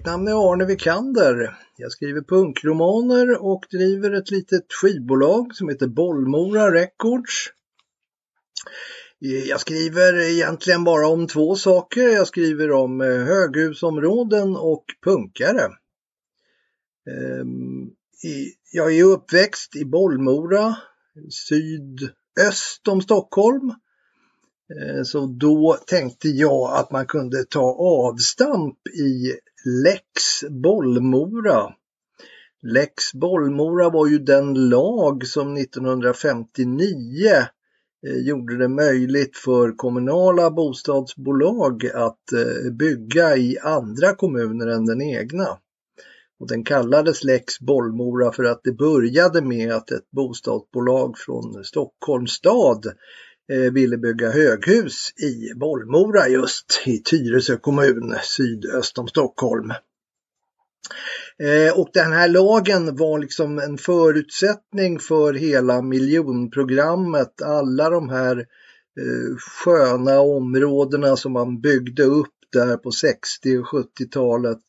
Mitt 0.00 0.06
namn 0.06 0.28
är 0.28 0.52
Arne 0.52 0.64
Vikander. 0.64 1.56
Jag 1.76 1.92
skriver 1.92 2.20
punkromaner 2.20 3.42
och 3.42 3.66
driver 3.70 4.10
ett 4.12 4.30
litet 4.30 4.72
skivbolag 4.72 5.54
som 5.54 5.68
heter 5.68 5.86
Bollmora 5.86 6.74
Records. 6.74 7.52
Eh, 9.24 9.48
jag 9.48 9.60
skriver 9.60 10.20
egentligen 10.20 10.84
bara 10.84 11.08
om 11.08 11.26
två 11.26 11.56
saker. 11.56 12.08
Jag 12.08 12.26
skriver 12.26 12.72
om 12.72 13.00
eh, 13.00 13.06
höghusområden 13.06 14.56
och 14.56 14.84
punkare. 15.04 15.68
Ehm, 17.10 17.90
jag 18.72 18.96
är 18.96 19.04
uppväxt 19.04 19.76
i 19.76 19.84
Bollmora, 19.84 20.76
sydöst 21.30 22.88
om 22.88 23.02
Stockholm. 23.02 23.74
Eh, 24.80 25.02
så 25.02 25.26
då 25.26 25.78
tänkte 25.86 26.28
jag 26.28 26.76
att 26.76 26.90
man 26.90 27.06
kunde 27.06 27.44
ta 27.44 27.74
avstamp 27.78 28.78
i 28.86 29.32
Lex 29.64 30.12
Bollmora. 30.50 31.74
Lex 32.62 33.12
Bollmora 33.14 33.90
var 33.90 34.06
ju 34.06 34.18
den 34.18 34.68
lag 34.68 35.26
som 35.26 35.56
1959 35.56 37.28
eh, 38.06 38.16
gjorde 38.16 38.56
det 38.56 38.68
möjligt 38.68 39.36
för 39.36 39.76
kommunala 39.76 40.50
bostadsbolag 40.50 41.86
att 41.86 42.32
eh, 42.32 42.72
bygga 42.72 43.36
i 43.36 43.58
andra 43.58 44.14
kommuner 44.14 44.66
än 44.66 44.86
den 44.86 45.02
egna. 45.02 45.46
Och 46.40 46.48
den 46.48 46.64
kallades 46.64 47.24
Lex 47.24 47.60
Bollmora 47.60 48.32
för 48.32 48.44
att 48.44 48.60
det 48.64 48.72
började 48.72 49.42
med 49.42 49.72
att 49.72 49.90
ett 49.90 50.10
bostadsbolag 50.10 51.18
från 51.18 51.64
Stockholms 51.64 52.32
stad 52.32 52.86
Eh, 53.50 53.72
ville 53.72 53.96
bygga 53.96 54.30
höghus 54.30 55.12
i 55.18 55.54
Bollmora 55.54 56.28
just 56.28 56.82
i 56.86 56.98
Tyresö 56.98 57.56
kommun 57.56 58.14
sydöst 58.22 58.98
om 58.98 59.08
Stockholm. 59.08 59.70
Eh, 61.38 61.78
och 61.78 61.90
den 61.92 62.12
här 62.12 62.28
lagen 62.28 62.96
var 62.96 63.18
liksom 63.18 63.58
en 63.58 63.78
förutsättning 63.78 64.98
för 64.98 65.34
hela 65.34 65.82
miljonprogrammet. 65.82 67.42
Alla 67.42 67.90
de 67.90 68.08
här 68.08 68.36
eh, 68.38 69.36
sköna 69.64 70.20
områdena 70.20 71.16
som 71.16 71.32
man 71.32 71.60
byggde 71.60 72.02
upp 72.02 72.34
där 72.52 72.76
på 72.76 72.90
60 72.90 73.58
och 73.58 73.66
70-talet. 73.66 74.64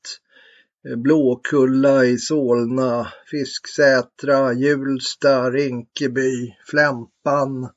Blåkulla 0.97 2.05
i 2.05 2.17
Solna, 2.17 3.07
Fisksätra, 3.31 4.53
Hjulsta, 4.53 5.51
Rinkeby, 5.51 6.55
Flämpan, 6.65 7.69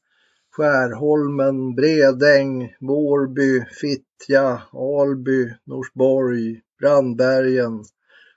Skärholmen, 0.56 1.74
Bredäng, 1.74 2.74
Vårby, 2.80 3.64
Fittja, 3.80 4.62
Alby, 4.72 5.54
Norsborg, 5.66 6.60
Brandbergen 6.80 7.84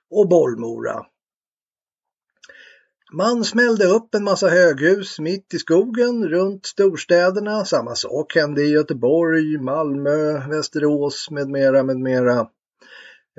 och 0.10 0.30
Bollmora. 0.30 1.06
Man 3.14 3.44
smällde 3.44 3.86
upp 3.86 4.16
en 4.16 4.24
massa 4.24 4.48
höghus 4.48 5.20
mitt 5.20 5.54
i 5.54 5.60
skogen 5.60 6.28
runt 6.28 6.66
storstäderna. 6.66 7.66
Samma 7.66 7.96
sak 7.96 8.36
hände 8.36 8.62
i 8.62 8.72
Göteborg, 8.72 9.58
Malmö, 9.58 10.48
Västerås 10.50 11.32
med 11.32 11.50
mera, 11.50 11.84
med 11.84 11.98
mera. 11.98 12.48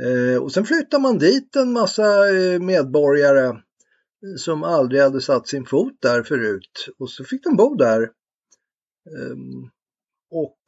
Eh, 0.02 0.42
och 0.42 0.52
sen 0.52 0.64
flyttade 0.64 1.02
man 1.02 1.18
dit 1.18 1.56
en 1.56 1.72
massa 1.72 2.28
eh, 2.28 2.60
medborgare 2.60 3.46
eh, 3.46 3.54
som 4.36 4.64
aldrig 4.64 5.02
hade 5.02 5.20
satt 5.20 5.48
sin 5.48 5.66
fot 5.66 5.98
där 6.02 6.22
förut 6.22 6.88
och 6.98 7.10
så 7.10 7.24
fick 7.24 7.44
de 7.44 7.56
bo 7.56 7.74
där. 7.74 8.10
Ehm, 9.16 9.70
och 10.30 10.58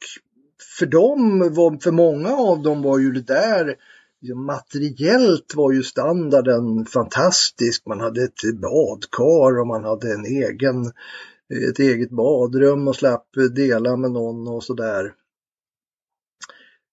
för 0.79 0.85
dem, 0.85 1.79
för 1.83 1.91
många 1.91 2.29
av 2.29 2.61
dem 2.61 2.81
var 2.81 2.99
ju 2.99 3.11
det 3.11 3.27
där 3.27 3.75
liksom 4.21 4.45
materiellt 4.45 5.55
var 5.55 5.71
ju 5.71 5.83
standarden 5.83 6.85
fantastisk. 6.85 7.85
Man 7.85 7.99
hade 7.99 8.23
ett 8.23 8.59
badkar 8.61 9.59
och 9.59 9.67
man 9.67 9.83
hade 9.83 10.13
en 10.13 10.25
egen, 10.25 10.85
ett 11.69 11.79
eget 11.79 12.09
badrum 12.09 12.87
och 12.87 12.95
slapp 12.95 13.27
dela 13.55 13.97
med 13.97 14.11
någon 14.11 14.47
och 14.47 14.63
sådär. 14.63 15.13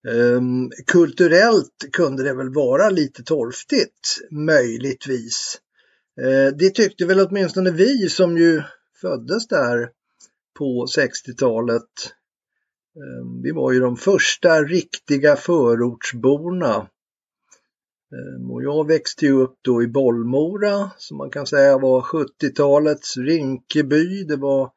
Um, 0.08 0.70
kulturellt 0.86 1.88
kunde 1.92 2.22
det 2.22 2.34
väl 2.34 2.54
vara 2.54 2.90
lite 2.90 3.22
torftigt, 3.22 4.18
möjligtvis. 4.30 5.60
Uh, 6.20 6.56
det 6.58 6.70
tyckte 6.70 7.06
väl 7.06 7.20
åtminstone 7.20 7.70
vi 7.70 8.08
som 8.08 8.38
ju 8.38 8.62
föddes 9.00 9.46
där 9.46 9.90
på 10.58 10.86
60-talet. 10.86 11.84
Ehm, 12.96 13.42
vi 13.42 13.50
var 13.50 13.72
ju 13.72 13.80
de 13.80 13.96
första 13.96 14.62
riktiga 14.62 15.36
förortsborna. 15.36 16.88
Ehm, 18.12 18.50
och 18.50 18.62
jag 18.62 18.86
växte 18.86 19.26
ju 19.26 19.32
upp 19.32 19.58
då 19.62 19.82
i 19.82 19.86
Bollmora 19.86 20.90
som 20.98 21.16
man 21.16 21.30
kan 21.30 21.46
säga 21.46 21.78
var 21.78 22.00
70-talets 22.00 23.16
Rinkeby. 23.16 24.24
Det 24.24 24.36
var 24.36 24.70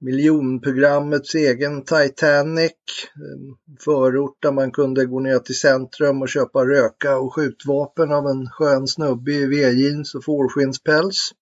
miljonprogrammets 0.00 1.34
egen 1.34 1.84
Titanic. 1.84 2.72
Ehm, 3.16 3.76
förort 3.80 4.42
där 4.42 4.52
man 4.52 4.70
kunde 4.70 5.06
gå 5.06 5.20
ner 5.20 5.38
till 5.38 5.58
centrum 5.58 6.22
och 6.22 6.28
köpa 6.28 6.66
röka 6.66 7.18
och 7.18 7.34
skjutvapen 7.34 8.12
av 8.12 8.26
en 8.26 8.50
skön 8.50 8.86
snubbe 8.86 9.32
i 9.32 9.46
V-jeans 9.46 10.14
och 10.14 10.24
fårskinnspäls. 10.24 11.32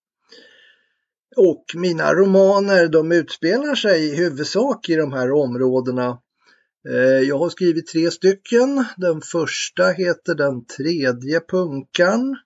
Och 1.37 1.65
mina 1.75 2.15
romaner 2.15 2.89
de 2.89 3.13
utspelar 3.13 3.75
sig 3.75 4.07
i 4.07 4.15
huvudsak 4.15 4.89
i 4.89 4.97
de 4.97 5.13
här 5.13 5.33
områdena. 5.33 6.19
Eh, 6.89 7.29
jag 7.29 7.39
har 7.39 7.51
skrivit 7.51 7.87
tre 7.87 8.11
stycken. 8.11 8.85
Den 8.97 9.21
första 9.21 9.89
heter 9.89 10.35
Den 10.35 10.65
tredje 10.65 11.41
punkan. 11.41 12.37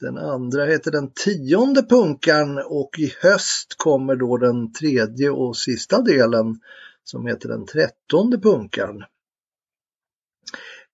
Den 0.00 0.18
andra 0.18 0.64
heter 0.64 0.90
Den 0.90 1.12
tionde 1.12 1.82
punkan 1.82 2.58
och 2.66 2.90
i 2.98 3.14
höst 3.20 3.74
kommer 3.76 4.16
då 4.16 4.36
den 4.36 4.72
tredje 4.72 5.30
och 5.30 5.56
sista 5.56 6.02
delen 6.02 6.60
som 7.04 7.26
heter 7.26 7.48
Den 7.48 7.66
trettonde 7.66 8.38
punkan. 8.38 9.04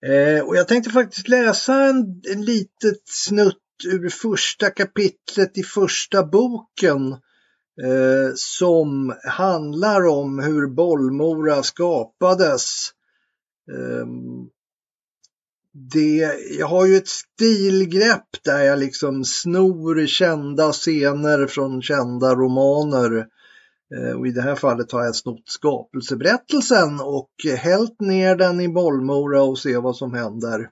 Eh, 0.06 0.44
och 0.44 0.56
jag 0.56 0.68
tänkte 0.68 0.90
faktiskt 0.90 1.28
läsa 1.28 1.84
en, 1.84 2.22
en 2.32 2.44
litet 2.44 3.08
snutt 3.08 3.61
ur 3.84 4.08
första 4.08 4.70
kapitlet 4.70 5.58
i 5.58 5.62
första 5.62 6.26
boken 6.26 7.12
eh, 7.82 8.32
som 8.34 9.14
handlar 9.24 10.06
om 10.06 10.38
hur 10.38 10.66
Bollmora 10.66 11.62
skapades. 11.62 12.90
Eh, 13.72 14.06
det, 15.74 16.38
jag 16.58 16.66
har 16.66 16.86
ju 16.86 16.96
ett 16.96 17.08
stilgrepp 17.08 18.44
där 18.44 18.62
jag 18.62 18.78
liksom 18.78 19.24
snor 19.24 20.06
kända 20.06 20.72
scener 20.72 21.46
från 21.46 21.82
kända 21.82 22.34
romaner. 22.34 23.26
Eh, 23.96 24.12
och 24.12 24.26
I 24.26 24.30
det 24.30 24.42
här 24.42 24.54
fallet 24.54 24.92
har 24.92 25.04
jag 25.04 25.16
snott 25.16 25.48
skapelseberättelsen 25.48 27.00
och 27.00 27.30
hällt 27.56 28.00
ner 28.00 28.36
den 28.36 28.60
i 28.60 28.68
Bollmora 28.68 29.42
och 29.42 29.58
se 29.58 29.78
vad 29.78 29.96
som 29.96 30.14
händer. 30.14 30.70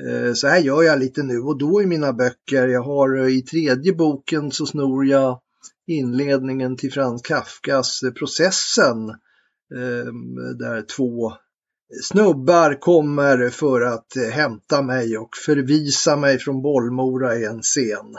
Eh, 0.00 0.32
så 0.32 0.48
här 0.48 0.58
gör 0.58 0.82
jag 0.82 0.98
lite 0.98 1.22
nu 1.22 1.38
och 1.38 1.58
då 1.58 1.82
i 1.82 1.86
mina 1.86 2.12
böcker. 2.12 2.68
Jag 2.68 2.82
har 2.82 3.16
eh, 3.18 3.26
i 3.26 3.42
tredje 3.42 3.92
boken 3.92 4.50
så 4.50 4.66
snor 4.66 5.06
jag 5.06 5.40
inledningen 5.86 6.76
till 6.76 6.92
Franz 6.92 7.22
Kafkas 7.22 8.02
eh, 8.02 8.12
Processen 8.12 9.08
ehm, 9.74 10.58
där 10.58 10.82
två 10.82 11.32
snubbar 12.02 12.80
kommer 12.80 13.48
för 13.48 13.80
att 13.80 14.16
hämta 14.32 14.82
mig 14.82 15.18
och 15.18 15.36
förvisa 15.36 16.16
mig 16.16 16.38
från 16.38 16.62
Bollmora 16.62 17.36
i 17.36 17.44
en 17.44 17.62
scen. 17.62 18.16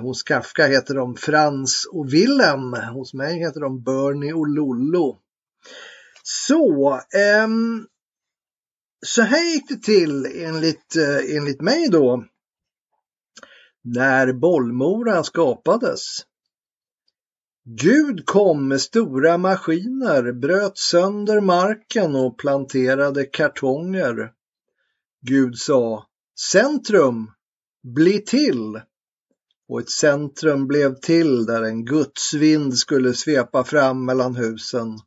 Hos 0.00 0.22
Kafka 0.22 0.66
heter 0.66 0.94
de 0.94 1.16
Frans 1.16 1.88
och 1.92 2.12
Willem. 2.12 2.72
Hos 2.72 3.14
mig 3.14 3.38
heter 3.38 3.60
de 3.60 3.82
Bernie 3.82 4.32
och 4.32 4.48
Lollo. 4.48 5.18
Så, 6.22 7.00
ehm, 7.14 7.86
så 9.06 9.22
här 9.22 9.52
gick 9.52 9.68
det 9.68 9.82
till 9.82 10.26
enligt, 10.26 10.96
eh, 10.96 11.36
enligt 11.36 11.60
mig 11.60 11.88
då. 11.88 12.24
När 13.84 14.32
Bollmora 14.32 15.24
skapades. 15.24 16.00
Gud 17.64 18.26
kom 18.26 18.68
med 18.68 18.80
stora 18.80 19.38
maskiner, 19.38 20.32
bröt 20.32 20.78
sönder 20.78 21.40
marken 21.40 22.16
och 22.16 22.38
planterade 22.38 23.24
kartonger. 23.24 24.32
Gud 25.20 25.58
sa 25.58 26.06
Centrum, 26.52 27.30
bli 27.82 28.18
till! 28.18 28.80
Och 29.68 29.80
ett 29.80 29.90
centrum 29.90 30.66
blev 30.66 30.94
till 30.94 31.46
där 31.46 31.62
en 31.62 31.84
gudsvind 31.84 32.78
skulle 32.78 33.14
svepa 33.14 33.64
fram 33.64 34.04
mellan 34.04 34.36
husen. 34.36 34.98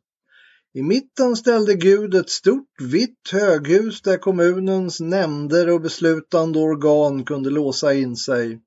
I 0.74 0.82
mitten 0.82 1.36
ställde 1.36 1.74
Gud 1.74 2.14
ett 2.14 2.30
stort 2.30 2.80
vitt 2.80 3.30
höghus 3.32 4.02
där 4.02 4.16
kommunens 4.16 5.00
nämnder 5.00 5.70
och 5.70 5.80
beslutande 5.80 6.58
organ 6.58 7.24
kunde 7.24 7.50
låsa 7.50 7.94
in 7.94 8.16
sig. 8.16 8.60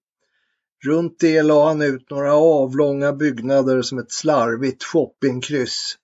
Runt 0.84 1.20
det 1.20 1.44
la 1.44 1.68
han 1.68 1.82
ut 1.82 2.10
några 2.10 2.34
avlånga 2.34 3.14
byggnader 3.14 3.82
som 3.82 3.98
ett 3.98 4.12
slarvigt 4.12 4.84
shoppingkryss. 4.84 5.96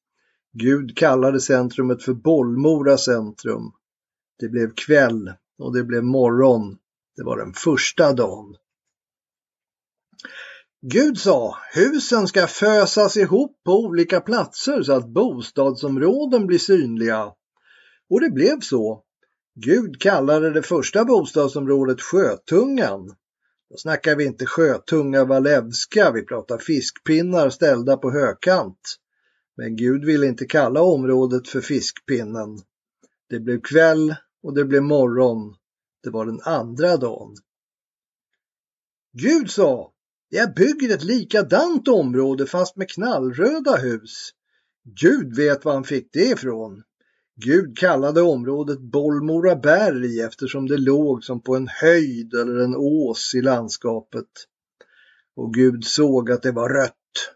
Gud 0.54 0.98
kallade 0.98 1.40
centrumet 1.40 2.04
för 2.04 2.14
Bollmora 2.14 2.98
centrum. 2.98 3.72
Det 4.40 4.50
blev 4.50 4.74
kväll 4.74 5.34
och 5.60 5.74
det 5.74 5.84
blev 5.84 6.04
morgon. 6.04 6.78
Det 7.16 7.24
var 7.24 7.38
den 7.38 7.54
första 7.54 8.14
dagen. 8.14 8.56
Gud 10.84 11.18
sa, 11.18 11.58
husen 11.74 12.28
ska 12.28 12.48
fösas 12.48 13.18
ihop 13.18 13.62
på 13.66 13.72
olika 13.72 14.22
platser 14.22 14.84
så 14.84 14.94
att 14.94 15.08
bostadsområden 15.08 16.48
blir 16.48 16.58
synliga. 16.58 17.34
Och 18.10 18.22
det 18.22 18.30
blev 18.30 18.60
så. 18.60 19.04
Gud 19.56 20.02
kallade 20.02 20.54
det 20.54 20.64
första 20.64 21.06
bostadsområdet 21.06 22.02
Sjötungan. 22.02 23.08
Då 23.70 23.78
snackar 23.78 24.16
vi 24.16 24.26
inte 24.26 24.46
Sjötunga 24.46 25.26
Walewska, 25.26 26.12
vi 26.12 26.26
pratar 26.26 26.58
fiskpinnar 26.58 27.50
ställda 27.50 27.98
på 27.98 28.12
högkant. 28.12 28.98
Men 29.58 29.76
Gud 29.76 30.06
ville 30.06 30.28
inte 30.28 30.46
kalla 30.46 30.82
området 30.82 31.48
för 31.48 31.62
Fiskpinnen. 31.62 32.60
Det 33.30 33.40
blev 33.40 33.62
kväll 33.62 34.16
och 34.44 34.54
det 34.56 34.66
blev 34.66 34.84
morgon. 34.84 35.56
Det 36.04 36.10
var 36.10 36.26
den 36.26 36.42
andra 36.44 36.98
dagen. 36.98 37.36
Gud 39.14 39.52
sa, 39.52 39.92
jag 40.34 40.54
bygger 40.54 40.94
ett 40.94 41.04
likadant 41.04 41.88
område 41.88 42.46
fast 42.46 42.76
med 42.76 42.90
knallröda 42.90 43.76
hus. 43.76 44.30
Gud 44.84 45.36
vet 45.36 45.66
var 45.66 45.74
han 45.74 45.84
fick 45.84 46.10
det 46.14 46.26
ifrån. 46.26 46.84
Gud 47.36 47.78
kallade 47.78 48.22
området 48.22 48.80
Bollmora 48.80 49.56
berg 49.56 50.22
eftersom 50.22 50.68
det 50.68 50.78
låg 50.78 51.24
som 51.24 51.42
på 51.42 51.56
en 51.56 51.68
höjd 51.68 52.34
eller 52.34 52.60
en 52.60 52.76
ås 52.76 53.36
i 53.36 53.42
landskapet. 53.42 54.28
Och 55.36 55.54
Gud 55.54 55.86
såg 55.86 56.32
att 56.32 56.44
det 56.44 56.52
var 56.52 56.70
rött. 56.70 57.34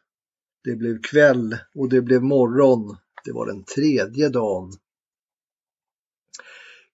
Det 0.63 0.75
blev 0.75 1.01
kväll 1.01 1.57
och 1.75 1.89
det 1.89 2.01
blev 2.01 2.23
morgon. 2.23 2.97
Det 3.25 3.31
var 3.31 3.45
den 3.45 3.63
tredje 3.63 4.29
dagen. 4.29 4.71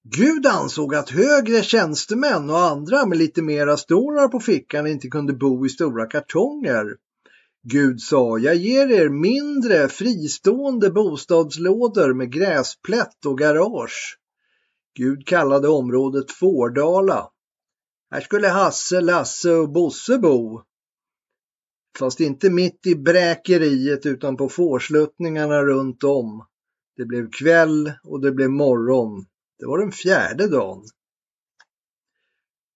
Gud 0.04 0.46
ansåg 0.46 0.96
att 0.96 1.10
högre 1.10 1.64
tjänstemän 1.64 2.50
och 2.50 2.60
andra 2.60 3.06
med 3.06 3.18
lite 3.18 3.42
mera 3.42 3.78
stålar 3.78 4.28
på 4.28 4.40
fickan 4.40 4.88
inte 4.88 5.08
kunde 5.08 5.34
bo 5.34 5.66
i 5.66 5.70
stora 5.70 6.06
kartonger. 6.06 6.86
Gud 7.64 8.02
sa, 8.02 8.38
jag 8.38 8.56
ger 8.56 8.92
er 8.92 9.10
mindre 9.10 9.88
fristående 9.88 10.90
bostadslådor 10.90 12.14
med 12.14 12.32
gräsplätt 12.32 13.26
och 13.26 13.38
garage. 13.38 14.18
Gud 14.98 15.28
kallade 15.28 15.68
området 15.68 16.32
Fårdala. 16.32 17.30
Här 18.12 18.22
skulle 18.22 18.48
Hasse, 18.48 19.02
Lasse 19.02 19.52
och 19.52 19.72
Bosse 19.72 20.18
bo. 20.18 20.62
Fast 22.00 22.20
inte 22.20 22.50
mitt 22.50 22.88
i 22.88 22.96
bräkeriet 22.96 24.06
utan 24.06 24.38
på 24.38 24.50
fårsluttningarna 24.50 25.64
runt 25.64 26.04
om. 26.04 26.46
Det 26.98 27.06
blev 27.06 27.30
kväll 27.32 27.92
och 28.04 28.22
det 28.22 28.32
blev 28.32 28.50
morgon. 28.50 29.26
Det 29.62 29.68
var 29.68 29.78
den 29.78 29.92
fjärde 29.92 30.48
dagen. 30.48 30.84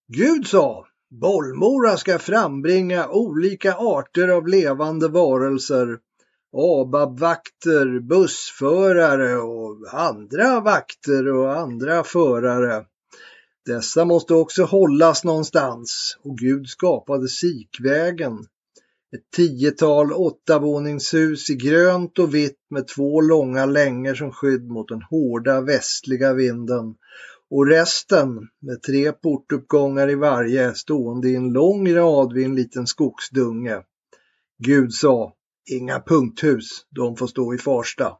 Gud 0.07 0.47
sa, 0.47 0.87
Bollmora 1.21 1.97
ska 1.97 2.19
frambringa 2.19 3.07
olika 3.09 3.73
arter 3.73 4.27
av 4.27 4.47
levande 4.47 5.07
varelser, 5.07 5.99
ABAB-vakter, 6.53 7.99
bussförare 7.99 9.37
och 9.37 9.93
andra 9.93 10.59
vakter 10.59 11.27
och 11.27 11.57
andra 11.57 12.03
förare. 12.03 12.85
Dessa 13.65 14.05
måste 14.05 14.33
också 14.33 14.63
hållas 14.63 15.23
någonstans 15.23 16.17
och 16.23 16.37
Gud 16.37 16.67
skapade 16.67 17.27
Sikvägen. 17.27 18.45
Ett 19.13 19.31
tiotal 19.35 20.13
åttavåningshus 20.13 21.49
i 21.49 21.55
grönt 21.55 22.19
och 22.19 22.35
vitt 22.35 22.59
med 22.69 22.87
två 22.87 23.21
långa 23.21 23.65
längor 23.65 24.15
som 24.15 24.31
skydd 24.31 24.67
mot 24.67 24.87
den 24.87 25.01
hårda 25.01 25.61
västliga 25.61 26.33
vinden 26.33 26.95
och 27.49 27.67
resten 27.67 28.27
med 28.61 28.81
tre 28.81 29.11
portuppgångar 29.11 30.09
i 30.09 30.15
varje 30.15 30.73
stående 30.73 31.29
i 31.29 31.35
en 31.35 31.53
lång 31.53 31.93
rad 31.93 32.33
vid 32.33 32.45
en 32.45 32.55
liten 32.55 32.87
skogsdunge. 32.87 33.81
Gud 34.57 34.93
sa, 34.93 35.33
inga 35.71 35.99
punkthus, 35.99 36.85
de 36.89 37.15
får 37.15 37.27
stå 37.27 37.53
i 37.53 37.57
Farsta. 37.57 38.17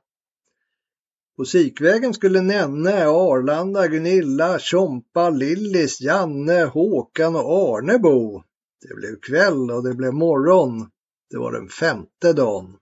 På 1.38 1.46
Sikvägen 1.46 2.14
skulle 2.14 2.42
Nenne, 2.42 3.08
Arlanda, 3.08 3.88
Gunilla, 3.88 4.60
Tjompa, 4.60 5.30
Lillis, 5.30 6.02
Janne, 6.02 6.64
Håkan 6.64 7.36
och 7.36 7.76
Arne 7.76 8.00
bo. 8.00 8.44
Det 8.88 8.96
blev 8.96 9.20
kväll 9.20 9.72
och 9.72 9.84
det 9.84 9.94
blev 9.94 10.14
morgon. 10.14 10.90
Det 11.30 11.38
var 11.38 11.52
den 11.52 11.70
femte 11.70 12.34
dagen. 12.34 12.78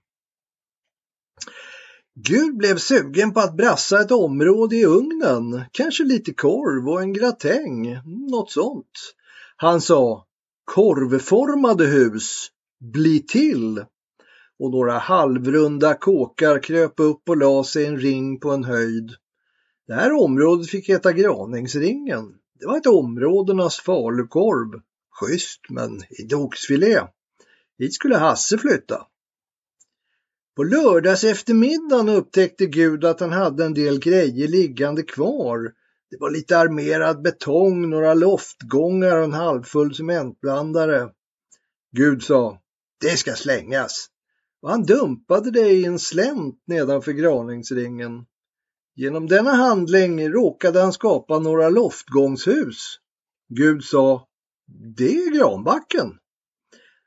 Gud 2.14 2.56
blev 2.56 2.78
sugen 2.78 3.32
på 3.32 3.40
att 3.40 3.56
brassa 3.56 4.00
ett 4.00 4.10
område 4.10 4.76
i 4.76 4.84
ugnen, 4.84 5.64
kanske 5.72 6.04
lite 6.04 6.34
korv 6.34 6.88
och 6.88 7.02
en 7.02 7.12
gratäng, 7.12 7.98
något 8.30 8.50
sånt. 8.50 9.14
Han 9.56 9.80
sa 9.80 10.26
korvformade 10.64 11.86
hus, 11.86 12.48
bli 12.92 13.22
till. 13.22 13.84
Och 14.58 14.70
några 14.70 14.98
halvrunda 14.98 15.94
kåkar 15.94 16.62
kröp 16.62 17.00
upp 17.00 17.28
och 17.28 17.36
la 17.36 17.64
sig 17.64 17.82
i 17.82 17.86
en 17.86 17.98
ring 17.98 18.40
på 18.40 18.50
en 18.50 18.64
höjd. 18.64 19.10
Det 19.86 19.94
här 19.94 20.12
området 20.12 20.70
fick 20.70 20.88
heta 20.88 21.12
Graningsringen. 21.12 22.34
Det 22.60 22.66
var 22.66 22.76
ett 22.76 22.86
områdenas 22.86 23.80
falukorv. 23.80 24.80
Schysst, 25.14 25.60
men 25.68 26.02
inte 26.10 26.36
oxfilé. 26.36 27.00
Hit 27.78 27.94
skulle 27.94 28.16
Hasse 28.16 28.58
flytta. 28.58 29.06
På 30.56 30.62
lördags 30.62 31.24
eftermiddagen 31.24 32.08
upptäckte 32.08 32.66
Gud 32.66 33.04
att 33.04 33.20
han 33.20 33.32
hade 33.32 33.64
en 33.64 33.74
del 33.74 33.98
grejer 33.98 34.48
liggande 34.48 35.02
kvar. 35.02 35.72
Det 36.10 36.16
var 36.20 36.30
lite 36.30 36.58
armerad 36.58 37.22
betong, 37.22 37.90
några 37.90 38.14
loftgångar 38.14 39.16
och 39.16 39.24
en 39.24 39.32
halvfull 39.32 39.94
cementblandare. 39.94 41.10
Gud 41.92 42.22
sa, 42.22 42.60
det 43.00 43.16
ska 43.16 43.34
slängas. 43.34 44.06
Och 44.62 44.70
han 44.70 44.82
dumpade 44.82 45.50
det 45.50 45.70
i 45.70 45.84
en 45.84 45.98
slänt 45.98 46.62
nedanför 46.66 47.12
graningsringen. 47.12 48.26
Genom 48.96 49.26
denna 49.26 49.52
handling 49.52 50.28
råkade 50.28 50.80
han 50.80 50.92
skapa 50.92 51.38
några 51.38 51.68
loftgångshus. 51.68 52.98
Gud 53.48 53.84
sa, 53.84 54.26
det 54.66 55.16
är 55.16 55.38
granbacken. 55.38 56.18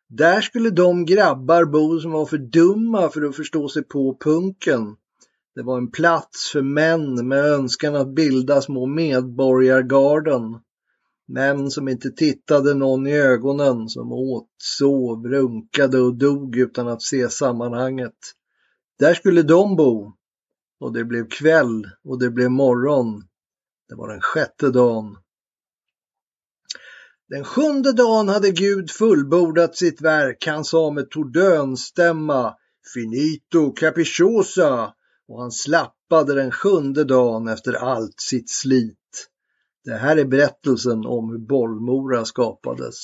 Där 0.10 0.42
skulle 0.42 0.70
de 0.70 1.06
grabbar 1.06 1.66
bo 1.66 2.00
som 2.00 2.12
var 2.12 2.26
för 2.26 2.38
dumma 2.38 3.10
för 3.10 3.22
att 3.22 3.36
förstå 3.36 3.70
sig 3.70 3.84
på 3.84 4.18
punken. 4.20 4.96
Det 5.56 5.64
var 5.64 5.78
en 5.78 5.92
plats 5.92 6.52
för 6.52 6.62
män 6.62 7.28
med 7.28 7.46
önskan 7.46 7.96
att 7.96 8.16
bilda 8.16 8.62
små 8.62 8.86
medborgargarden. 8.86 10.60
Män 11.28 11.72
som 11.72 11.88
inte 11.88 12.12
tittade 12.12 12.74
någon 12.74 13.08
i 13.08 13.14
ögonen, 13.14 13.90
som 13.90 14.12
åt, 14.12 14.50
sov, 14.58 15.28
runkade 15.28 16.00
och 16.00 16.16
dog 16.16 16.58
utan 16.58 16.88
att 16.88 17.02
se 17.02 17.30
sammanhanget. 17.30 18.18
Där 19.00 19.14
skulle 19.14 19.44
de 19.44 19.76
bo. 19.76 20.14
Och 20.80 20.94
det 20.94 21.06
blev 21.06 21.30
kväll 21.30 21.88
och 22.04 22.20
det 22.20 22.30
blev 22.30 22.52
morgon. 22.52 23.24
Det 23.90 23.96
var 23.96 24.08
den 24.08 24.22
sjätte 24.22 24.70
dagen. 24.70 25.18
Den 27.30 27.44
sjunde 27.44 27.92
dagen 27.92 28.30
hade 28.30 28.52
Gud 28.52 28.92
fullbordat 28.92 29.76
sitt 29.76 30.02
verk. 30.02 30.46
Han 30.48 30.66
sa 30.66 30.92
med 30.92 31.10
tordönstämma 31.10 32.56
Finito 32.94 33.72
capricciosa 33.72 34.94
och 35.28 35.42
han 35.42 35.52
slappade 35.52 36.34
den 36.34 36.52
sjunde 36.52 37.04
dagen 37.04 37.48
efter 37.48 37.74
allt 37.74 38.20
sitt 38.20 38.50
slit. 38.50 39.30
Det 39.84 39.94
här 39.94 40.18
är 40.18 40.26
berättelsen 40.26 41.06
om 41.06 41.32
hur 41.32 41.38
Bollmora 41.38 42.26
skapades. 42.26 42.96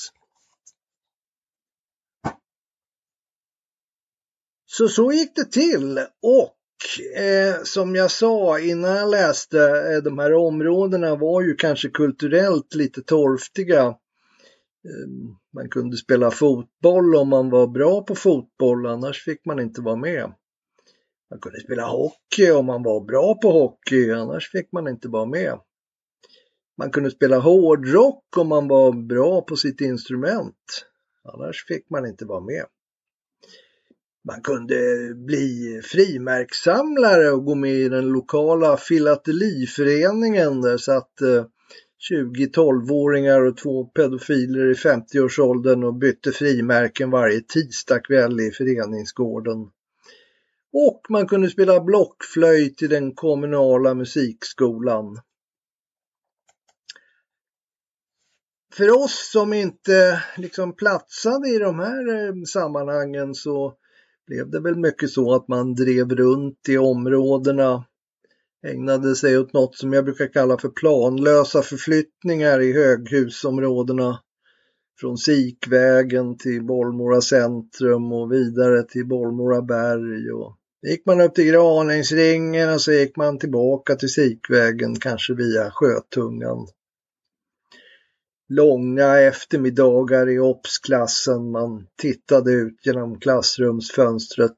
Så 4.65 4.87
så 4.87 5.11
gick 5.11 5.35
det 5.35 5.51
till 5.51 5.97
och 6.21 6.57
eh, 7.17 7.63
som 7.63 7.95
jag 7.95 8.11
sa 8.11 8.59
innan 8.59 8.95
jag 8.95 9.09
läste, 9.09 9.59
eh, 9.59 10.03
de 10.03 10.19
här 10.19 10.33
områdena 10.33 11.15
var 11.15 11.41
ju 11.41 11.55
kanske 11.55 11.89
kulturellt 11.89 12.75
lite 12.75 13.01
torftiga. 13.01 13.95
Ehm, 14.85 15.35
man 15.53 15.69
kunde 15.69 15.97
spela 15.97 16.31
fotboll 16.31 17.15
om 17.15 17.29
man 17.29 17.49
var 17.49 17.67
bra 17.67 18.03
på 18.03 18.15
fotboll, 18.15 18.85
annars 18.85 19.23
fick 19.23 19.45
man 19.45 19.59
inte 19.59 19.81
vara 19.81 19.95
med. 19.95 20.33
Man 21.29 21.39
kunde 21.39 21.59
spela 21.59 21.85
hockey 21.85 22.51
om 22.51 22.65
man 22.65 22.83
var 22.83 23.01
bra 23.01 23.35
på 23.41 23.51
hockey, 23.51 24.11
annars 24.11 24.51
fick 24.51 24.71
man 24.71 24.87
inte 24.87 25.07
vara 25.07 25.25
med. 25.25 25.59
Man 26.77 26.91
kunde 26.91 27.11
spela 27.11 27.39
hårdrock 27.39 28.37
om 28.37 28.47
man 28.47 28.67
var 28.67 28.91
bra 28.91 29.41
på 29.41 29.55
sitt 29.55 29.81
instrument, 29.81 30.85
annars 31.23 31.65
fick 31.65 31.89
man 31.89 32.05
inte 32.05 32.25
vara 32.25 32.41
med. 32.41 32.65
Man 34.27 34.41
kunde 34.41 34.75
bli 35.15 35.81
frimärkssamlare 35.83 37.31
och 37.31 37.45
gå 37.45 37.55
med 37.55 37.73
i 37.73 37.89
den 37.89 38.05
lokala 38.05 38.77
filateliföreningen. 38.77 40.61
Där 40.61 40.77
satt 40.77 41.21
eh, 41.21 41.45
20 42.07 42.45
12-åringar 42.45 43.47
och 43.47 43.57
två 43.57 43.85
pedofiler 43.85 44.71
i 44.71 44.73
50-årsåldern 44.73 45.83
och 45.83 45.93
bytte 45.93 46.31
frimärken 46.31 47.09
varje 47.09 47.41
tisdagkväll 47.41 48.39
i 48.39 48.51
föreningsgården. 48.51 49.57
Och 50.73 51.01
man 51.09 51.27
kunde 51.27 51.49
spela 51.49 51.79
blockflöjt 51.79 52.81
i 52.81 52.87
den 52.87 53.15
kommunala 53.15 53.93
musikskolan. 53.93 55.19
för 58.73 59.03
oss 59.03 59.29
som 59.31 59.53
inte 59.53 60.23
liksom 60.37 60.75
platsade 60.75 61.49
i 61.49 61.57
de 61.57 61.79
här 61.79 62.27
eh, 62.27 62.33
sammanhangen 62.43 63.35
så 63.35 63.73
blev 64.27 64.49
det 64.49 64.59
väl 64.59 64.75
mycket 64.75 65.09
så 65.09 65.33
att 65.33 65.47
man 65.47 65.75
drev 65.75 66.15
runt 66.15 66.69
i 66.69 66.77
områdena, 66.77 67.85
ägnade 68.67 69.15
sig 69.15 69.37
åt 69.37 69.53
något 69.53 69.75
som 69.75 69.93
jag 69.93 70.05
brukar 70.05 70.27
kalla 70.27 70.57
för 70.57 70.69
planlösa 70.69 71.61
förflyttningar 71.61 72.59
i 72.59 72.73
höghusområdena. 72.73 74.19
Från 74.99 75.17
Sikvägen 75.17 76.37
till 76.37 76.65
Bollmora 76.65 77.21
centrum 77.21 78.13
och 78.13 78.31
vidare 78.31 78.83
till 78.83 79.07
Bollmora 79.07 79.61
berg. 79.61 80.31
Och 80.31 80.57
gick 80.87 81.05
man 81.05 81.21
upp 81.21 81.35
till 81.35 81.45
Graningsringen 81.45 82.73
och 82.73 82.81
så 82.81 82.91
gick 82.91 83.17
man 83.17 83.39
tillbaka 83.39 83.95
till 83.95 84.09
Sikvägen, 84.09 84.99
kanske 84.99 85.33
via 85.33 85.71
Sjötungan 85.71 86.67
långa 88.49 89.19
eftermiddagar 89.19 90.29
i 90.29 90.39
OBS-klassen. 90.39 91.51
Man 91.51 91.87
tittade 92.01 92.51
ut 92.51 92.85
genom 92.85 93.19
klassrumsfönstret, 93.19 94.57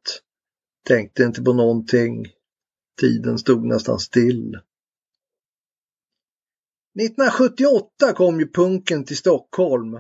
tänkte 0.87 1.23
inte 1.23 1.41
på 1.41 1.53
någonting. 1.53 2.25
Tiden 2.99 3.37
stod 3.37 3.65
nästan 3.65 3.99
still. 3.99 4.57
1978 6.99 8.13
kom 8.15 8.39
ju 8.39 8.47
punken 8.47 9.05
till 9.05 9.17
Stockholm. 9.17 9.95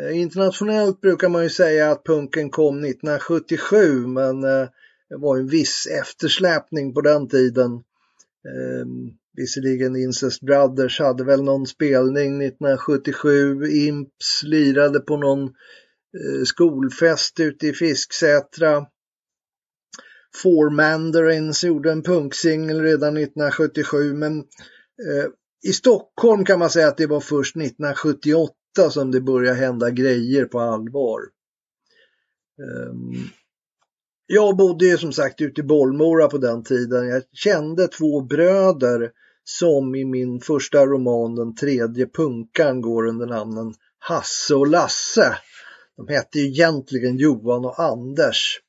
Eh, 0.00 0.20
internationellt 0.20 1.00
brukar 1.00 1.28
man 1.28 1.42
ju 1.42 1.50
säga 1.50 1.90
att 1.90 2.04
punken 2.04 2.50
kom 2.50 2.84
1977 2.84 4.06
men 4.06 4.44
eh, 4.44 4.68
det 5.08 5.16
var 5.16 5.36
en 5.36 5.46
viss 5.46 5.86
eftersläpning 5.86 6.94
på 6.94 7.00
den 7.00 7.28
tiden. 7.28 7.72
Ehm, 8.48 9.10
visserligen 9.36 9.96
Incest 9.96 10.40
Brothers 10.40 11.00
hade 11.00 11.24
väl 11.24 11.42
någon 11.42 11.66
spelning 11.66 12.42
1977. 12.42 13.66
Imps 13.66 14.42
lirade 14.42 15.00
på 15.00 15.16
någon 15.16 15.42
eh, 15.42 16.44
skolfest 16.44 17.40
ute 17.40 17.66
i 17.66 17.72
Fisksätra. 17.72 18.86
Four 20.34 20.70
Mandarins 20.70 21.64
gjorde 21.64 21.92
en 21.92 22.02
punksingel 22.02 22.82
redan 22.82 23.16
1977 23.16 24.14
men 24.14 24.38
eh, 24.38 25.30
i 25.62 25.72
Stockholm 25.72 26.44
kan 26.44 26.58
man 26.58 26.70
säga 26.70 26.88
att 26.88 26.96
det 26.96 27.06
var 27.06 27.20
först 27.20 27.56
1978 27.56 28.54
som 28.90 29.10
det 29.10 29.20
började 29.20 29.58
hända 29.58 29.90
grejer 29.90 30.44
på 30.44 30.60
allvar. 30.60 31.20
Um, 32.88 33.30
jag 34.26 34.56
bodde 34.56 34.86
ju 34.86 34.98
som 34.98 35.12
sagt 35.12 35.40
ute 35.40 35.60
i 35.60 35.64
Bollmora 35.64 36.28
på 36.28 36.38
den 36.38 36.64
tiden. 36.64 37.08
Jag 37.08 37.22
kände 37.32 37.88
två 37.88 38.20
bröder 38.20 39.10
som 39.44 39.94
i 39.94 40.04
min 40.04 40.40
första 40.40 40.86
roman 40.86 41.36
Den 41.36 41.54
tredje 41.54 42.06
punkan 42.06 42.80
går 42.80 43.06
under 43.06 43.26
namnen 43.26 43.74
Hasse 43.98 44.54
och 44.54 44.66
Lasse. 44.66 45.36
De 45.96 46.08
hette 46.08 46.38
ju 46.38 46.46
egentligen 46.46 47.16
Johan 47.16 47.64
och 47.64 47.80
Anders. 47.80 48.60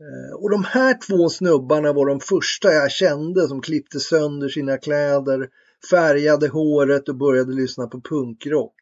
Eh, 0.00 0.34
och 0.34 0.50
de 0.50 0.64
här 0.64 0.98
två 1.06 1.28
snubbarna 1.28 1.92
var 1.92 2.06
de 2.06 2.20
första 2.20 2.72
jag 2.72 2.90
kände 2.90 3.48
som 3.48 3.60
klippte 3.60 4.00
sönder 4.00 4.48
sina 4.48 4.78
kläder, 4.78 5.48
färgade 5.90 6.48
håret 6.48 7.08
och 7.08 7.16
började 7.16 7.52
lyssna 7.52 7.86
på 7.86 8.00
punkrock. 8.00 8.80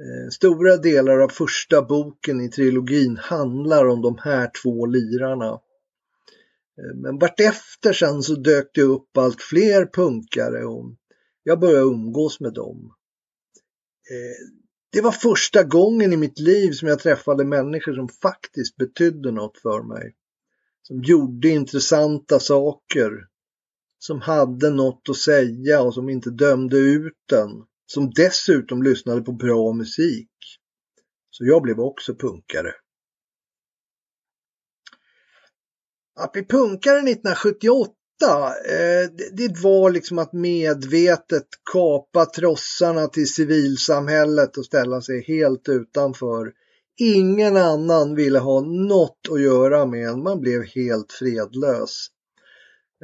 Eh, 0.00 0.30
stora 0.30 0.76
delar 0.76 1.18
av 1.18 1.28
första 1.28 1.82
boken 1.82 2.40
i 2.40 2.50
trilogin 2.50 3.16
handlar 3.16 3.86
om 3.86 4.02
de 4.02 4.18
här 4.18 4.50
två 4.62 4.86
lirarna. 4.86 5.50
Eh, 6.78 6.96
men 6.96 7.18
vartefter 7.18 7.92
sen 7.92 8.22
så 8.22 8.34
dök 8.34 8.70
det 8.74 8.82
upp 8.82 9.16
allt 9.16 9.42
fler 9.42 9.86
punkare 9.86 10.64
och 10.64 10.94
jag 11.42 11.60
började 11.60 11.80
umgås 11.80 12.40
med 12.40 12.52
dem. 12.54 12.94
Det 14.92 15.00
var 15.00 15.12
första 15.12 15.62
gången 15.62 16.12
i 16.12 16.16
mitt 16.16 16.38
liv 16.38 16.72
som 16.72 16.88
jag 16.88 16.98
träffade 16.98 17.44
människor 17.44 17.94
som 17.94 18.08
faktiskt 18.08 18.76
betydde 18.76 19.30
något 19.30 19.58
för 19.58 19.82
mig. 19.82 20.14
Som 20.90 21.02
gjorde 21.02 21.48
intressanta 21.48 22.40
saker. 22.40 23.10
Som 23.98 24.20
hade 24.20 24.70
något 24.70 25.08
att 25.08 25.16
säga 25.16 25.82
och 25.82 25.94
som 25.94 26.08
inte 26.08 26.30
dömde 26.30 26.76
ut 26.76 27.14
den 27.28 27.50
som 27.86 28.10
dessutom 28.10 28.82
lyssnade 28.82 29.22
på 29.22 29.32
bra 29.32 29.72
musik. 29.72 30.30
Så 31.30 31.44
jag 31.44 31.62
blev 31.62 31.80
också 31.80 32.14
punkare. 32.14 32.74
Att 36.16 36.32
bli 36.32 36.44
punkare 36.44 36.98
1978, 36.98 37.92
eh, 38.68 39.10
det 39.32 39.60
var 39.62 39.90
liksom 39.90 40.18
att 40.18 40.32
medvetet 40.32 41.48
kapa 41.72 42.26
trossarna 42.26 43.06
till 43.06 43.32
civilsamhället 43.32 44.56
och 44.56 44.64
ställa 44.64 45.00
sig 45.00 45.22
helt 45.22 45.68
utanför. 45.68 46.52
Ingen 47.02 47.56
annan 47.56 48.14
ville 48.14 48.38
ha 48.38 48.60
något 48.60 49.28
att 49.30 49.40
göra 49.40 49.86
med 49.86 50.08
en, 50.08 50.22
man 50.22 50.40
blev 50.40 50.62
helt 50.62 51.12
fredlös. 51.12 52.06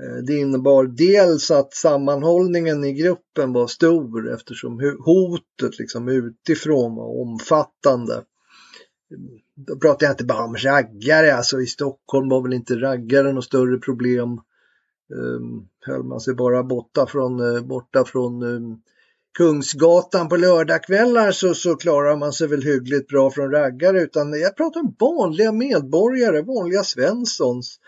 Eh, 0.00 0.24
det 0.26 0.36
innebar 0.36 0.84
dels 0.84 1.50
att 1.50 1.74
sammanhållningen 1.74 2.84
i 2.84 2.92
gruppen 2.92 3.52
var 3.52 3.66
stor 3.66 4.34
eftersom 4.34 4.96
hotet 5.04 5.78
liksom 5.78 6.08
utifrån 6.08 6.94
var 6.94 7.20
omfattande. 7.22 8.22
Då 9.54 9.76
pratar 9.76 10.06
jag 10.06 10.12
inte 10.12 10.24
bara 10.24 10.44
om 10.44 10.56
raggare, 10.56 11.34
alltså 11.34 11.60
i 11.60 11.66
Stockholm 11.66 12.28
var 12.28 12.42
väl 12.42 12.52
inte 12.52 12.74
raggare 12.74 13.32
något 13.32 13.44
större 13.44 13.78
problem. 13.78 14.40
Um, 15.14 15.68
höll 15.80 16.02
man 16.02 16.20
sig 16.20 16.34
bara 16.34 16.62
borta 16.62 17.06
från, 17.06 17.54
eh, 17.54 17.62
borta 17.62 18.04
från 18.04 18.42
um, 18.42 18.82
Kungsgatan 19.36 20.28
på 20.28 20.36
lördagkvällar 20.36 21.32
så, 21.32 21.54
så 21.54 21.76
klarar 21.76 22.16
man 22.16 22.32
sig 22.32 22.48
väl 22.48 22.62
hyggligt 22.62 23.08
bra 23.08 23.30
från 23.30 23.50
raggare 23.50 24.02
utan 24.02 24.40
jag 24.40 24.56
pratar 24.56 24.80
om 24.80 24.96
vanliga 24.98 25.52
medborgare, 25.52 26.42
vanliga 26.42 26.84
svenssons 26.84 27.78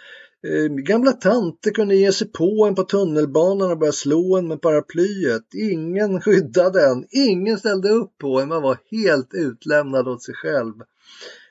Eh, 0.46 0.68
gamla 0.68 1.12
tanter 1.12 1.70
kunde 1.70 1.96
ge 1.96 2.12
sig 2.12 2.32
på 2.32 2.66
en 2.66 2.74
på 2.74 2.82
tunnelbanan 2.82 3.70
och 3.70 3.78
börja 3.78 3.92
slå 3.92 4.36
en 4.36 4.48
med 4.48 4.60
paraplyet. 4.60 5.54
Ingen 5.54 6.20
skyddade 6.20 6.86
en, 6.86 7.06
ingen 7.10 7.58
ställde 7.58 7.88
upp 7.88 8.18
på 8.18 8.40
en, 8.40 8.48
man 8.48 8.62
var 8.62 8.78
helt 8.90 9.34
utlämnad 9.34 10.08
åt 10.08 10.22
sig 10.22 10.34
själv. 10.34 10.74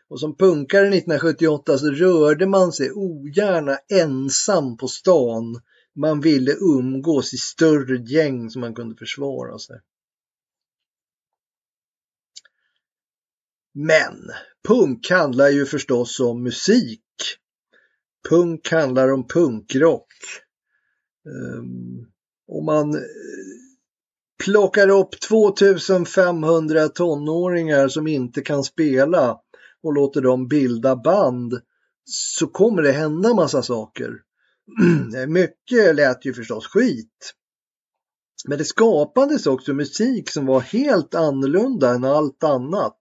Och 0.09 0.19
som 0.19 0.35
punkare 0.35 0.87
1978 0.87 1.77
så 1.77 1.91
rörde 1.91 2.45
man 2.45 2.71
sig 2.71 2.91
ogärna 2.91 3.77
ensam 3.89 4.77
på 4.77 4.87
stan. 4.87 5.61
Man 5.97 6.21
ville 6.21 6.51
umgås 6.51 7.33
i 7.33 7.37
större 7.37 7.97
gäng 7.97 8.49
som 8.49 8.61
man 8.61 8.75
kunde 8.75 8.95
försvara 8.95 9.59
sig. 9.59 9.81
Men 13.73 14.29
punk 14.67 15.09
handlar 15.09 15.49
ju 15.49 15.65
förstås 15.65 16.19
om 16.19 16.43
musik 16.43 17.01
Punk 18.29 18.71
handlar 18.71 19.11
om 19.13 19.27
punkrock. 19.27 20.13
Um, 21.25 22.11
om 22.47 22.65
man 22.65 22.95
eh, 22.95 23.01
plockar 24.43 24.89
upp 24.89 25.19
2500 25.19 26.89
tonåringar 26.89 27.87
som 27.87 28.07
inte 28.07 28.41
kan 28.41 28.63
spela 28.63 29.39
och 29.83 29.93
låter 29.93 30.21
dem 30.21 30.47
bilda 30.47 30.95
band 30.95 31.61
så 32.05 32.47
kommer 32.47 32.81
det 32.81 32.91
hända 32.91 33.33
massa 33.33 33.63
saker. 33.63 34.21
Mycket 35.27 35.95
lät 35.95 36.25
ju 36.25 36.33
förstås 36.33 36.67
skit. 36.67 37.33
Men 38.47 38.57
det 38.57 38.65
skapades 38.65 39.47
också 39.47 39.73
musik 39.73 40.29
som 40.29 40.45
var 40.45 40.59
helt 40.59 41.15
annorlunda 41.15 41.89
än 41.95 42.03
allt 42.03 42.43
annat. 42.43 42.97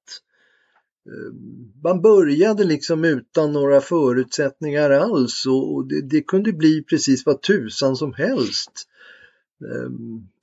Eh, 1.06 1.34
man 1.82 2.02
började 2.02 2.64
liksom 2.64 3.04
utan 3.04 3.52
några 3.52 3.80
förutsättningar 3.80 4.90
alls 4.90 5.46
och 5.46 5.86
det, 5.88 6.00
det 6.00 6.22
kunde 6.22 6.52
bli 6.52 6.82
precis 6.82 7.26
vad 7.26 7.42
tusan 7.42 7.96
som 7.96 8.14
helst. 8.14 8.72
Eh, 9.64 9.90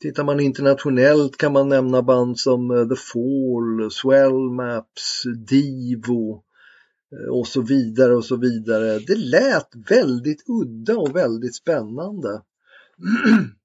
tittar 0.02 0.24
man 0.24 0.40
internationellt 0.40 1.38
kan 1.38 1.54
man 1.54 1.70
nämna 1.70 2.02
band 2.02 2.40
som 2.40 2.72
eh, 2.72 2.88
The 2.88 2.96
Fall, 2.96 3.92
Swell 3.92 4.52
Maps, 4.52 5.24
Divo 5.48 6.44
Eh, 7.14 7.30
och 7.30 7.48
så 7.48 7.62
vidare 7.62 8.16
och 8.16 8.26
så 8.26 8.36
vidare. 8.36 9.00
Det 9.00 9.16
lät 9.16 9.70
väldigt 9.90 10.44
udda 10.48 10.98
och 10.98 11.16
väldigt 11.16 11.56
spännande. 11.56 12.42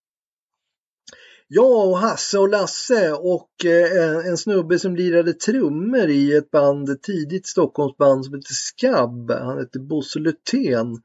Jag 1.51 1.89
och 1.89 1.99
Hasse 1.99 2.39
och 2.39 2.49
Lasse 2.49 3.13
och 3.13 3.65
eh, 3.65 4.27
en 4.27 4.37
snubbe 4.37 4.79
som 4.79 4.97
lirade 4.97 5.33
trummor 5.33 6.09
i 6.09 6.37
ett 6.37 6.51
band, 6.51 7.03
tidigt 7.03 7.47
Stockholmsband 7.47 8.25
som 8.25 8.35
hette 8.35 8.55
Skabb. 8.55 9.31
Han 9.31 9.59
hette 9.59 9.79
Bosse 9.79 10.19
Lutén. 10.19 11.03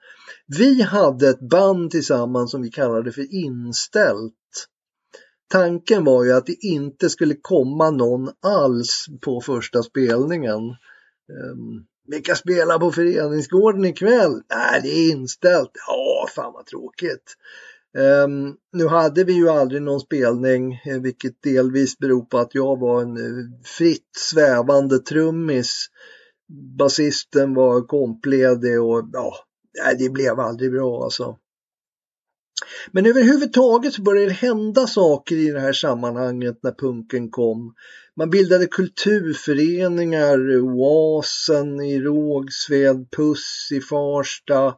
Vi 0.58 0.82
hade 0.82 1.30
ett 1.30 1.50
band 1.50 1.92
tillsammans 1.92 2.52
som 2.52 2.62
vi 2.62 2.70
kallade 2.70 3.12
för 3.12 3.34
Inställt. 3.34 4.34
Tanken 5.48 6.04
var 6.04 6.24
ju 6.24 6.32
att 6.32 6.46
det 6.46 6.66
inte 6.66 7.10
skulle 7.10 7.36
komma 7.42 7.92
någon 7.92 8.30
alls 8.42 9.06
på 9.22 9.42
första 9.42 9.84
spelningen. 9.84 10.62
Ehm, 11.30 11.86
vilka 12.08 12.36
spelar 12.36 12.80
på 12.80 12.92
föreningsgården 12.92 13.86
ikväll? 13.86 14.42
Nej, 14.50 14.82
det 14.84 14.90
är 14.90 15.12
inställt. 15.12 15.72
Ja, 15.88 16.28
fan 16.36 16.54
vad 16.54 16.66
tråkigt. 16.66 17.36
Um, 17.98 18.58
nu 18.74 18.88
hade 18.88 19.24
vi 19.24 19.34
ju 19.34 19.50
aldrig 19.50 19.82
någon 19.82 20.00
spelning, 20.00 20.82
eh, 20.86 21.02
vilket 21.02 21.42
delvis 21.44 21.98
beror 21.98 22.26
på 22.26 22.38
att 22.38 22.56
jag 22.56 22.80
var 22.80 23.02
en 23.02 23.18
eh, 23.18 23.44
fritt 23.78 24.10
svävande 24.18 25.00
trummis. 25.00 25.88
Basisten 26.78 27.54
var 27.54 27.88
kompledig 27.88 28.82
och 28.82 29.10
ja, 29.14 29.34
det 29.98 30.10
blev 30.10 30.40
aldrig 30.40 30.72
bra 30.72 31.04
alltså. 31.04 31.38
Men 32.92 33.06
överhuvudtaget 33.06 33.94
så 33.94 34.02
började 34.02 34.28
det 34.28 34.34
hända 34.34 34.88
saker 34.88 35.36
i 35.36 35.52
det 35.52 35.60
här 35.60 35.74
sammanhanget 35.74 36.60
när 36.64 36.72
punken 36.72 37.30
kom. 37.30 37.74
Man 38.18 38.30
bildade 38.30 38.66
kulturföreningar, 38.66 40.60
Oasen 40.60 41.82
i 41.82 42.00
Rågsved, 42.00 43.12
Puss 43.12 43.70
i 43.72 43.82
Farsta. 43.82 44.76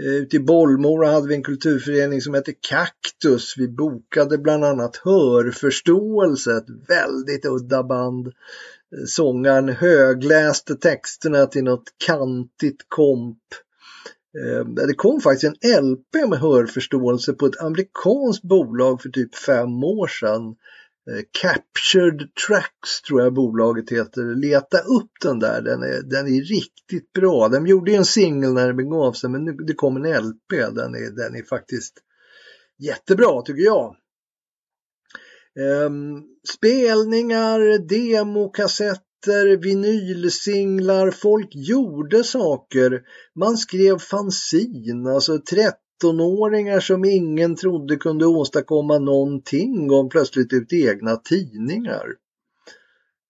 Eh, 0.00 0.14
ute 0.14 0.36
i 0.36 0.40
Bollmora 0.40 1.10
hade 1.10 1.28
vi 1.28 1.34
en 1.34 1.42
kulturförening 1.42 2.20
som 2.20 2.34
hette 2.34 2.52
Kaktus. 2.52 3.54
Vi 3.56 3.68
bokade 3.68 4.38
bland 4.38 4.64
annat 4.64 4.96
Hörförståelse, 4.96 6.56
ett 6.56 6.88
väldigt 6.88 7.44
udda 7.44 7.82
band. 7.82 8.26
Eh, 8.26 8.32
sångaren 9.06 9.68
högläste 9.68 10.74
texterna 10.74 11.46
till 11.46 11.64
något 11.64 11.94
kantigt 12.06 12.86
komp. 12.88 13.38
Eh, 14.42 14.64
det 14.86 14.94
kom 14.94 15.20
faktiskt 15.20 15.44
en 15.64 15.84
LP 15.84 16.28
med 16.28 16.38
hörförståelse 16.38 17.32
på 17.32 17.46
ett 17.46 17.60
amerikanskt 17.60 18.42
bolag 18.42 19.02
för 19.02 19.08
typ 19.08 19.34
fem 19.34 19.84
år 19.84 20.06
sedan. 20.06 20.56
Eh, 21.10 21.24
Captured 21.42 22.34
Tracks 22.46 23.02
tror 23.06 23.22
jag 23.22 23.34
bolaget 23.34 23.90
heter. 23.90 24.34
Leta 24.34 24.78
upp 24.78 25.10
den 25.22 25.38
där, 25.38 25.62
den 25.62 25.82
är, 25.82 26.02
den 26.02 26.26
är 26.26 26.42
riktigt 26.42 27.12
bra. 27.12 27.48
De 27.48 27.66
gjorde 27.66 27.92
en 27.92 28.04
singel 28.04 28.52
när 28.52 28.66
det 28.66 28.74
begav 28.74 29.12
sig 29.12 29.30
men 29.30 29.44
nu, 29.44 29.52
det 29.52 29.74
kom 29.74 29.96
en 29.96 30.24
LP. 30.24 30.50
Den 30.50 30.94
är, 30.94 31.16
den 31.16 31.36
är 31.36 31.42
faktiskt 31.42 31.94
jättebra 32.78 33.42
tycker 33.42 33.62
jag. 33.62 33.96
Um, 35.86 36.24
spelningar, 36.48 37.78
demokassetter, 37.78 39.03
vinylsinglar, 39.56 41.10
folk 41.10 41.48
gjorde 41.54 42.24
saker. 42.24 43.02
Man 43.34 43.56
skrev 43.56 43.98
fanzin, 43.98 45.06
alltså 45.06 45.36
13-åringar 45.36 46.80
som 46.80 47.04
ingen 47.04 47.56
trodde 47.56 47.96
kunde 47.96 48.26
åstadkomma 48.26 48.98
någonting 48.98 49.88
gav 49.88 50.08
plötsligt 50.08 50.52
ut 50.52 50.72
egna 50.72 51.16
tidningar. 51.16 52.06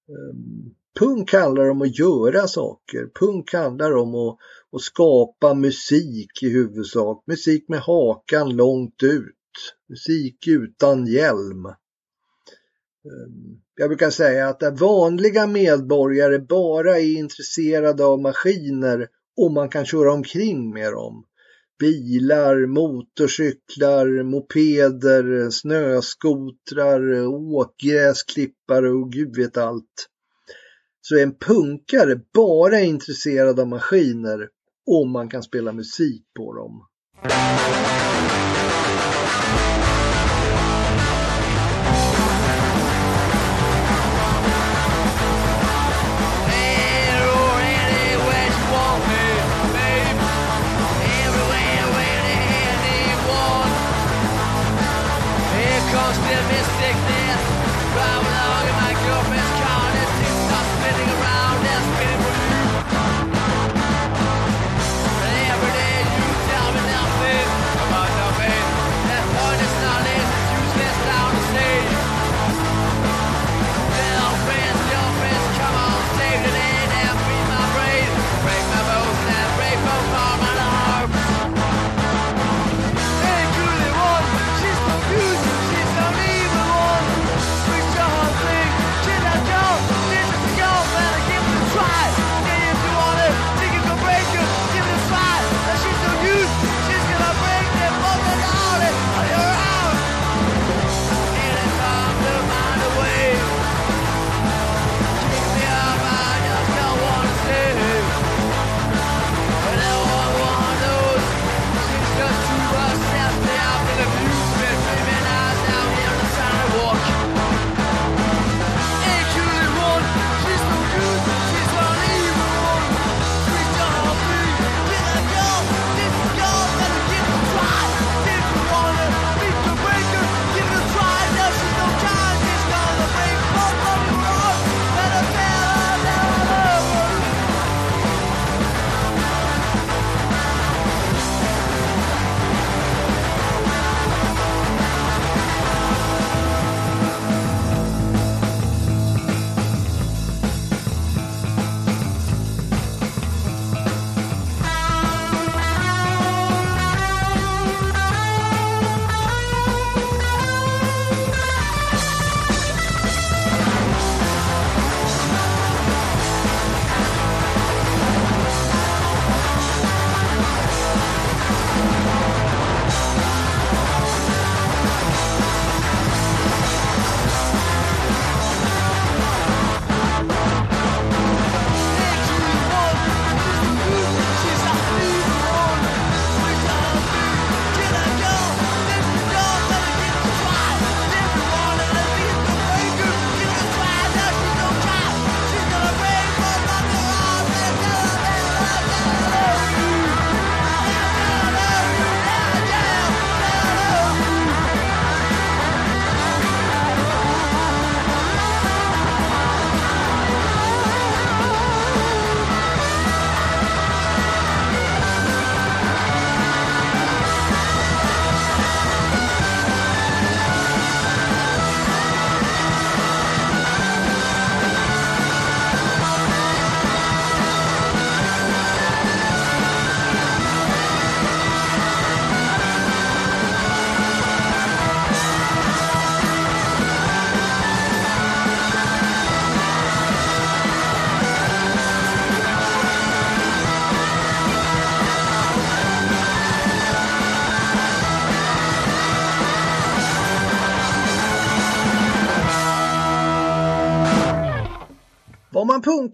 Ehm, 0.09 0.75
punk 0.99 1.33
handlar 1.33 1.71
om 1.71 1.83
att 1.83 1.99
göra 1.99 2.49
saker. 2.49 3.11
Punk 3.21 3.53
handlar 3.53 3.97
om 3.97 4.15
att, 4.15 4.39
att 4.73 4.83
skapa 4.83 5.55
musik 5.55 6.43
i 6.43 6.49
huvudsak. 6.49 7.25
Musik 7.27 7.69
med 7.69 7.81
hakan 7.81 8.57
långt 8.57 9.03
ut. 9.03 9.77
Musik 9.89 10.49
utan 10.49 11.07
hjälm. 11.07 11.67
Ehm, 13.05 13.61
jag 13.75 13.91
brukar 13.91 14.11
säga 14.11 14.49
att 14.49 14.61
där 14.61 14.71
vanliga 14.71 15.47
medborgare 15.47 16.39
bara 16.39 16.99
är 16.99 17.19
intresserade 17.19 18.05
av 18.05 18.21
maskiner 18.21 19.09
och 19.37 19.53
man 19.53 19.69
kan 19.69 19.87
köra 19.87 20.13
omkring 20.13 20.71
med 20.71 20.93
dem 20.93 21.25
bilar, 21.79 22.67
motorcyklar, 22.67 24.23
mopeder, 24.23 25.51
snöskotrar, 25.51 27.27
åkgräsklippare 27.27 28.91
och 28.91 29.13
gud 29.13 29.37
vet 29.37 29.57
allt. 29.57 30.09
Så 31.01 31.17
är 31.17 31.23
en 31.23 31.39
punkare 31.39 32.21
bara 32.35 32.81
intresserad 32.81 33.61
av 33.61 33.69
maskiner 33.69 34.49
om 34.87 35.11
man 35.11 35.29
kan 35.29 35.43
spela 35.43 35.73
musik 35.73 36.23
på 36.37 36.55
dem. 36.55 36.87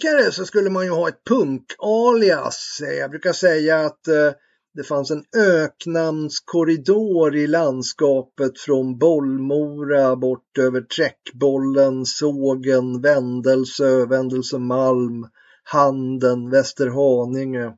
Punkare 0.01 0.33
så 0.33 0.47
skulle 0.47 0.71
man 0.71 0.85
ju 0.85 0.91
ha 0.91 1.09
ett 1.09 1.25
punk-alias. 1.25 2.81
Eh, 2.83 2.95
jag 2.95 3.11
brukar 3.11 3.33
säga 3.33 3.81
att 3.81 4.09
eh, 4.09 4.33
det 4.75 4.83
fanns 4.83 5.11
en 5.11 5.25
öknamnskorridor 5.37 7.37
i 7.37 7.47
landskapet 7.47 8.59
från 8.59 8.99
Bollmora 8.99 10.17
bort 10.17 10.59
över 10.59 10.81
Träckbollen, 10.81 12.07
Sågen, 12.07 13.03
Vändelsö, 13.03 14.07
Vändelsemalm, 14.07 15.27
Handen, 15.63 16.51
Västerhaninge. 16.51 17.73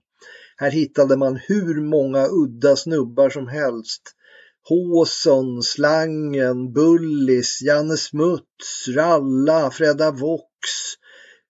Här 0.56 0.70
hittade 0.70 1.16
man 1.16 1.37
hur 1.37 1.80
många 1.80 2.28
udda 2.28 2.76
snubbar 2.76 3.30
som 3.30 3.48
helst. 3.48 4.02
Håson, 4.68 5.62
Slangen, 5.62 6.72
Bullis, 6.72 7.62
Janne 7.62 7.96
Smuts, 7.96 8.88
Ralla, 8.88 9.70
Fredda 9.70 10.11
Vox, 10.11 10.48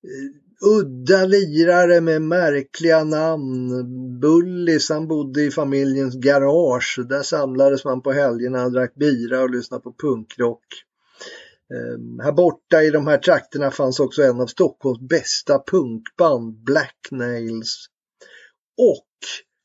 eh, 0.04 0.41
udda 0.62 1.24
lirare 1.24 2.00
med 2.00 2.22
märkliga 2.22 3.04
namn. 3.04 4.20
Bullis 4.20 4.88
han 4.88 5.08
bodde 5.08 5.42
i 5.42 5.50
familjens 5.50 6.14
garage. 6.14 6.98
Där 7.08 7.22
samlades 7.22 7.84
man 7.84 8.02
på 8.02 8.12
helgerna, 8.12 8.68
drack 8.68 8.94
bira 8.94 9.42
och 9.42 9.50
lyssnade 9.50 9.82
på 9.82 9.92
punkrock. 9.92 10.64
Ehm, 11.72 12.18
här 12.18 12.32
borta 12.32 12.82
i 12.82 12.90
de 12.90 13.06
här 13.06 13.18
trakterna 13.18 13.70
fanns 13.70 14.00
också 14.00 14.22
en 14.22 14.40
av 14.40 14.46
Stockholms 14.46 15.00
bästa 15.00 15.62
punkband, 15.66 16.64
Black 16.64 17.08
Nails. 17.10 17.86
Och 18.78 19.08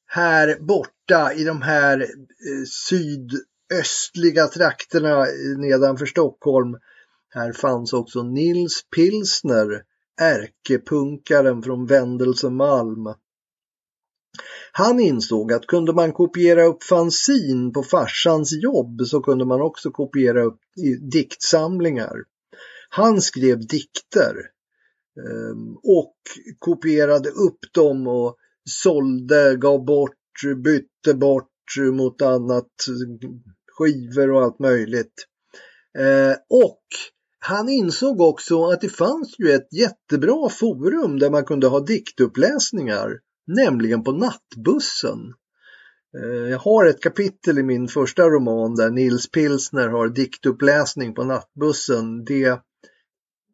här 0.07 0.57
borta 0.59 1.33
i 1.33 1.43
de 1.43 1.61
här 1.61 1.99
eh, 2.01 2.65
sydöstliga 2.89 4.47
trakterna 4.47 5.19
eh, 5.19 5.57
nedanför 5.57 6.05
Stockholm, 6.05 6.77
här 7.29 7.53
fanns 7.53 7.93
också 7.93 8.23
Nils 8.23 8.81
Pilsner, 8.95 9.83
ärkepunkaren 10.21 11.63
från 11.63 11.85
Vendelsemalm. 11.85 13.13
Han 14.71 14.99
insåg 14.99 15.53
att 15.53 15.67
kunde 15.67 15.93
man 15.93 16.13
kopiera 16.13 16.65
upp 16.65 16.83
fanzin 16.83 17.73
på 17.73 17.83
farsans 17.83 18.63
jobb 18.63 19.01
så 19.01 19.21
kunde 19.21 19.45
man 19.45 19.61
också 19.61 19.91
kopiera 19.91 20.43
upp 20.43 20.59
diktsamlingar. 21.11 22.15
Han 22.89 23.21
skrev 23.21 23.67
dikter 23.67 24.35
ehm, 25.19 25.75
och 25.83 26.15
kopierade 26.59 27.29
upp 27.29 27.59
dem 27.73 28.07
och 28.07 28.35
sålde, 28.69 29.55
gav 29.55 29.85
bort, 29.85 30.13
bytte 30.63 31.13
bort 31.13 31.51
mot 31.93 32.21
annat, 32.21 32.71
mm, 32.87 33.43
skivor 33.71 34.31
och 34.31 34.43
allt 34.43 34.59
möjligt. 34.59 35.13
Eh, 35.99 36.35
och 36.49 36.83
han 37.47 37.69
insåg 37.69 38.21
också 38.21 38.65
att 38.65 38.81
det 38.81 38.89
fanns 38.89 39.35
ju 39.39 39.51
ett 39.51 39.73
jättebra 39.73 40.49
forum 40.49 41.19
där 41.19 41.29
man 41.29 41.45
kunde 41.45 41.67
ha 41.67 41.79
diktuppläsningar, 41.79 43.19
nämligen 43.47 44.03
på 44.03 44.11
nattbussen. 44.11 45.33
Eh, 46.17 46.49
jag 46.49 46.59
har 46.59 46.85
ett 46.85 47.01
kapitel 47.01 47.59
i 47.59 47.63
min 47.63 47.87
första 47.87 48.23
roman 48.23 48.75
där 48.75 48.89
Nils 48.89 49.31
Pilsner 49.31 49.87
har 49.87 50.09
diktuppläsning 50.09 51.13
på 51.13 51.23
nattbussen. 51.23 52.25
Det, 52.25 52.61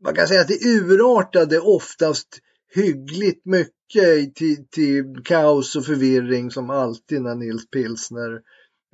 man 0.04 0.16
kan 0.16 0.28
säga 0.28 0.42
att 0.42 0.48
det 0.48 0.66
urartade 0.66 1.60
oftast 1.60 2.28
hyggligt 2.76 3.46
mycket 3.46 4.36
till, 4.36 4.68
till 4.70 5.24
kaos 5.24 5.76
och 5.76 5.86
förvirring 5.86 6.52
som 6.52 6.70
alltid 6.70 7.22
när 7.22 7.36
Nils 7.36 7.70
Pilsner 7.70 8.42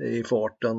är 0.04 0.12
i 0.12 0.24
farten. 0.24 0.78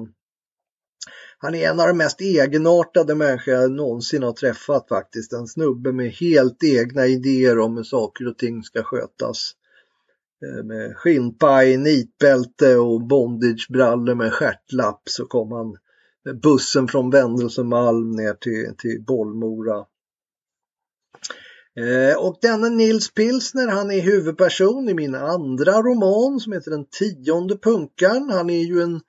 Han 1.38 1.54
är 1.54 1.70
en 1.70 1.80
av 1.80 1.86
de 1.86 1.96
mest 1.96 2.20
egenartade 2.20 3.14
människor 3.14 3.54
jag 3.54 3.70
någonsin 3.70 4.22
har 4.22 4.32
träffat 4.32 4.88
faktiskt. 4.88 5.32
En 5.32 5.46
snubbe 5.46 5.92
med 5.92 6.10
helt 6.10 6.64
egna 6.64 7.06
idéer 7.06 7.58
om 7.58 7.76
hur 7.76 7.84
saker 7.84 8.28
och 8.28 8.38
ting 8.38 8.62
ska 8.62 8.82
skötas. 8.82 9.52
Eh, 10.44 10.64
med 10.64 10.96
skinnpaj, 10.96 11.76
nitbälte 11.76 12.76
och 12.76 13.00
bondagebrallor 13.00 14.14
med 14.14 14.32
stjärtlapp 14.32 15.02
så 15.04 15.26
kom 15.26 15.52
han 15.52 15.76
med 16.24 16.40
bussen 16.40 16.88
från 16.88 17.10
Vendelsemalm 17.10 18.10
ner 18.10 18.34
till, 18.34 18.74
till 18.78 19.04
Bollmora. 19.06 19.84
Eh, 21.76 22.18
och 22.18 22.38
denna 22.42 22.68
Nils 22.68 23.14
Pilsner, 23.14 23.68
han 23.68 23.90
är 23.90 24.00
huvudperson 24.00 24.88
i 24.88 24.94
min 24.94 25.14
andra 25.14 25.72
roman 25.72 26.40
som 26.40 26.52
heter 26.52 26.70
Den 26.70 26.86
tionde 26.86 27.56
punkan. 27.56 28.30
Han 28.30 28.50
är 28.50 28.62
ju 28.62 28.82
en 28.82 29.00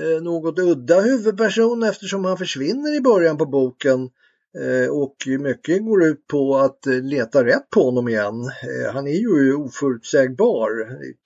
Eh, 0.00 0.22
något 0.22 0.58
udda 0.58 1.00
huvudperson 1.00 1.82
eftersom 1.82 2.24
han 2.24 2.38
försvinner 2.38 2.96
i 2.96 3.00
början 3.00 3.38
på 3.38 3.46
boken 3.46 4.10
eh, 4.58 4.90
och 4.90 5.16
mycket 5.40 5.84
går 5.84 6.04
ut 6.04 6.26
på 6.26 6.56
att 6.56 6.86
eh, 6.86 7.00
leta 7.00 7.44
rätt 7.44 7.70
på 7.70 7.82
honom 7.82 8.08
igen. 8.08 8.50
Han 8.92 9.06
är 9.06 9.18
ju 9.20 9.54
oförutsägbar. 9.54 10.70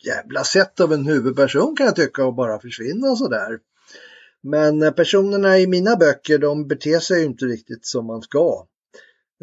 Jävla 0.06 0.44
sätt 0.44 0.80
av 0.80 0.92
en 0.92 1.06
huvudperson 1.06 1.76
kan 1.76 1.86
jag 1.86 1.96
tycka 1.96 2.24
att 2.24 2.36
bara 2.36 2.60
försvinna 2.60 3.16
sådär. 3.16 3.58
Men 4.42 4.94
personerna 4.94 5.58
i 5.58 5.66
mina 5.66 5.96
böcker 5.96 6.38
de 6.38 6.68
beter 6.68 6.98
sig 6.98 7.24
inte 7.24 7.44
riktigt 7.44 7.86
som 7.86 8.06
man 8.06 8.22
ska. 8.22 8.66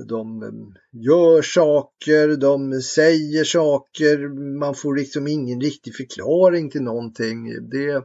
De 0.07 0.43
mm, 0.43 0.73
gör 0.91 1.41
saker, 1.41 2.36
de 2.38 2.81
säger 2.81 3.43
saker, 3.43 4.17
man 4.59 4.75
får 4.75 4.95
liksom 4.95 5.27
ingen 5.27 5.62
riktig 5.62 5.95
förklaring 5.95 6.69
till 6.69 6.81
någonting. 6.81 7.69
Det, 7.69 8.03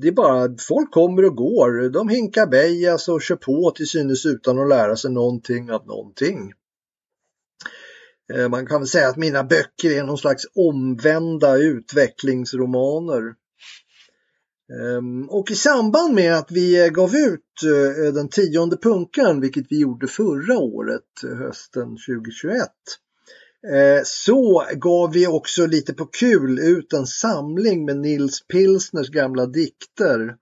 det 0.00 0.08
är 0.08 0.12
bara 0.12 0.56
folk 0.68 0.90
kommer 0.90 1.24
och 1.24 1.36
går. 1.36 1.88
De 1.88 2.08
hinkar 2.08 2.46
bejas 2.46 3.08
och 3.08 3.22
kör 3.22 3.36
på 3.36 3.70
till 3.70 3.88
synes 3.88 4.26
utan 4.26 4.58
att 4.58 4.68
lära 4.68 4.96
sig 4.96 5.10
någonting 5.10 5.70
av 5.70 5.86
någonting. 5.86 6.52
Eh, 8.34 8.48
man 8.48 8.66
kan 8.66 8.80
väl 8.80 8.88
säga 8.88 9.08
att 9.08 9.16
mina 9.16 9.44
böcker 9.44 9.90
är 9.90 10.04
någon 10.04 10.18
slags 10.18 10.44
omvända 10.54 11.56
utvecklingsromaner. 11.56 13.34
Ehm, 14.72 15.28
och 15.30 15.50
i 15.50 15.54
samband 15.54 16.14
med 16.14 16.34
att 16.34 16.50
vi 16.50 16.90
gav 16.92 17.14
ut 17.14 17.62
eh, 17.64 18.12
den 18.12 18.28
tionde 18.28 18.76
punkan, 18.76 19.40
vilket 19.40 19.66
vi 19.70 19.80
gjorde 19.80 20.06
förra 20.06 20.58
året, 20.58 21.24
eh, 21.24 21.36
hösten 21.38 21.88
2021, 21.88 22.68
Eh, 23.66 24.02
så 24.04 24.64
gav 24.74 25.12
vi 25.12 25.26
också 25.26 25.66
lite 25.66 25.94
på 25.94 26.06
kul 26.06 26.58
ut 26.58 26.92
en 26.92 27.06
samling 27.06 27.84
med 27.84 27.96
Nils 27.96 28.46
Pilsners 28.46 29.10
gamla 29.10 29.46
dikter. 29.46 30.36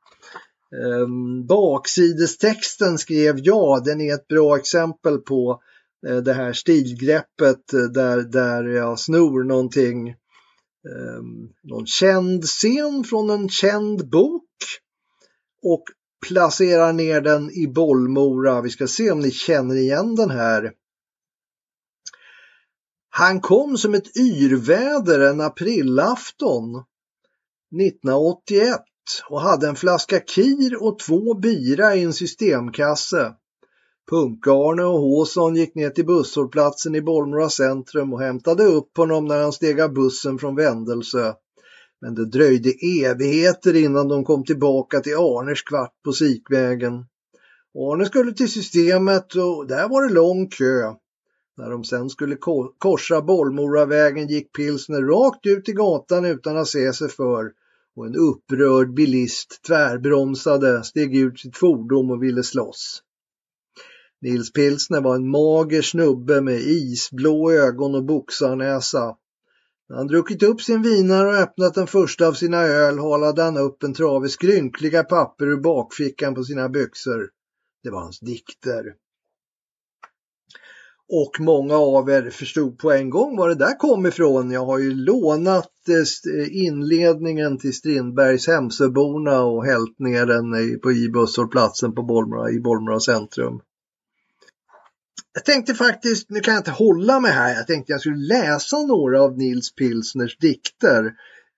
Ehm, 0.76 1.46
baksidestexten 1.46 2.98
skrev 2.98 3.38
jag, 3.38 3.84
den 3.84 4.00
är 4.00 4.14
ett 4.14 4.28
bra 4.28 4.56
exempel 4.56 5.18
på 5.18 5.62
eh, 6.06 6.16
det 6.16 6.32
här 6.32 6.52
stilgreppet 6.52 7.72
eh, 7.72 7.80
där, 7.80 8.22
där 8.22 8.64
jag 8.64 9.00
snor 9.00 9.44
någonting, 9.44 10.08
ehm, 10.08 11.48
någon 11.62 11.86
känd 11.86 12.44
scen 12.44 13.04
från 13.04 13.30
en 13.30 13.48
känd 13.48 14.10
bok 14.10 14.42
och 15.62 15.84
placerar 16.28 16.92
ner 16.92 17.20
den 17.20 17.50
i 17.50 17.66
Bollmora. 17.66 18.60
Vi 18.60 18.70
ska 18.70 18.86
se 18.86 19.10
om 19.10 19.20
ni 19.20 19.30
känner 19.30 19.76
igen 19.76 20.14
den 20.14 20.30
här 20.30 20.72
han 23.18 23.40
kom 23.40 23.78
som 23.78 23.94
ett 23.94 24.16
yrväder 24.16 25.20
en 25.20 25.40
aprilafton 25.40 26.84
1981 27.82 28.80
och 29.28 29.40
hade 29.40 29.68
en 29.68 29.76
flaska 29.76 30.20
kir 30.20 30.82
och 30.82 30.98
två 30.98 31.34
bira 31.34 31.94
i 31.94 32.02
en 32.02 32.12
systemkasse. 32.12 33.34
Punk-Arne 34.10 34.84
och 34.84 35.00
Håsson 35.00 35.56
gick 35.56 35.74
ner 35.74 35.90
till 35.90 36.06
busshållplatsen 36.06 36.94
i 36.94 37.02
Bollmora 37.02 37.48
centrum 37.48 38.12
och 38.12 38.20
hämtade 38.20 38.64
upp 38.64 38.96
honom 38.96 39.24
när 39.24 39.42
han 39.42 39.52
steg 39.52 39.80
av 39.80 39.92
bussen 39.92 40.38
från 40.38 40.56
Vändelsö. 40.56 41.32
Men 42.00 42.14
det 42.14 42.30
dröjde 42.30 42.70
evigheter 43.04 43.76
innan 43.76 44.08
de 44.08 44.24
kom 44.24 44.44
tillbaka 44.44 45.00
till 45.00 45.16
Arners 45.16 45.62
kvart 45.62 45.92
på 46.04 46.12
Sikvägen. 46.12 47.06
Arne 47.78 48.06
skulle 48.06 48.32
till 48.32 48.52
systemet 48.52 49.34
och 49.34 49.66
där 49.66 49.88
var 49.88 50.08
det 50.08 50.14
lång 50.14 50.48
kö. 50.48 50.94
När 51.56 51.70
de 51.70 51.84
sen 51.84 52.10
skulle 52.10 52.36
korsa 52.78 53.22
Bollmoravägen 53.22 54.28
gick 54.28 54.52
Pilsner 54.52 55.02
rakt 55.02 55.46
ut 55.46 55.68
i 55.68 55.72
gatan 55.72 56.24
utan 56.24 56.56
att 56.56 56.68
se 56.68 56.92
sig 56.92 57.08
för 57.08 57.52
och 57.96 58.06
en 58.06 58.16
upprörd 58.16 58.94
bilist 58.94 59.62
tvärbromsade, 59.66 60.84
steg 60.84 61.16
ut 61.16 61.40
sitt 61.40 61.56
fordon 61.56 62.10
och 62.10 62.22
ville 62.22 62.42
slåss. 62.42 63.02
Nils 64.20 64.52
Pilsner 64.52 65.00
var 65.00 65.14
en 65.14 65.30
mager 65.30 65.82
snubbe 65.82 66.40
med 66.40 66.60
isblå 66.60 67.52
ögon 67.52 67.94
och 67.94 68.04
boxarnäsa. 68.04 69.16
När 69.88 69.96
han 69.96 70.06
druckit 70.06 70.42
upp 70.42 70.60
sin 70.60 70.82
vinare 70.82 71.28
och 71.28 71.34
öppnat 71.34 71.74
den 71.74 71.86
första 71.86 72.28
av 72.28 72.32
sina 72.32 72.62
öl 72.62 72.98
halade 72.98 73.42
han 73.42 73.56
upp 73.56 73.82
en 73.82 73.94
trave 73.94 74.28
skrynkliga 74.28 75.04
papper 75.04 75.46
ur 75.46 75.56
bakfickan 75.56 76.34
på 76.34 76.44
sina 76.44 76.68
byxor. 76.68 77.30
Det 77.82 77.90
var 77.90 78.00
hans 78.00 78.20
dikter. 78.20 78.94
Och 81.08 81.40
många 81.40 81.74
av 81.76 82.10
er 82.10 82.30
förstod 82.30 82.78
på 82.78 82.92
en 82.92 83.10
gång 83.10 83.36
var 83.36 83.48
det 83.48 83.54
där 83.54 83.78
kom 83.78 84.06
ifrån. 84.06 84.50
Jag 84.50 84.66
har 84.66 84.78
ju 84.78 84.94
lånat 84.94 85.72
eh, 85.88 86.34
eh, 86.34 86.64
inledningen 86.66 87.58
till 87.58 87.74
Strindbergs 87.74 88.46
Hemsöborna 88.46 89.42
och 89.42 89.66
hällt 89.66 89.98
ner 89.98 90.26
den 90.26 90.80
på 90.80 90.92
i 90.92 91.08
busshållplatsen 91.08 91.94
på 91.94 92.02
Bollmora, 92.02 92.50
i 92.50 92.60
Bollmora 92.60 93.00
centrum. 93.00 93.60
Jag 95.34 95.44
tänkte 95.44 95.74
faktiskt, 95.74 96.30
nu 96.30 96.40
kan 96.40 96.54
jag 96.54 96.60
inte 96.60 96.70
hålla 96.70 97.20
mig 97.20 97.32
här, 97.32 97.54
jag 97.54 97.66
tänkte 97.66 97.92
jag 97.92 98.00
skulle 98.00 98.26
läsa 98.26 98.78
några 98.78 99.22
av 99.22 99.38
Nils 99.38 99.74
Pilsners 99.74 100.38
dikter. 100.38 101.04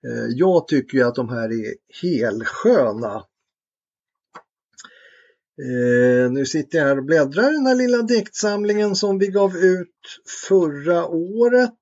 Eh, 0.07 0.25
jag 0.35 0.67
tycker 0.67 1.05
att 1.05 1.15
de 1.15 1.29
här 1.29 1.51
är 1.51 1.73
helsköna. 2.01 3.23
Eh, 5.61 6.31
nu 6.31 6.45
sitter 6.45 6.77
jag 6.77 6.85
här 6.85 6.97
och 6.97 7.05
bläddrar 7.05 7.51
i 7.51 7.53
den 7.53 7.65
här 7.65 7.75
lilla 7.75 8.01
diktsamlingen 8.01 8.95
som 8.95 9.19
vi 9.19 9.27
gav 9.27 9.57
ut 9.57 10.21
förra 10.47 11.05
året. 11.07 11.73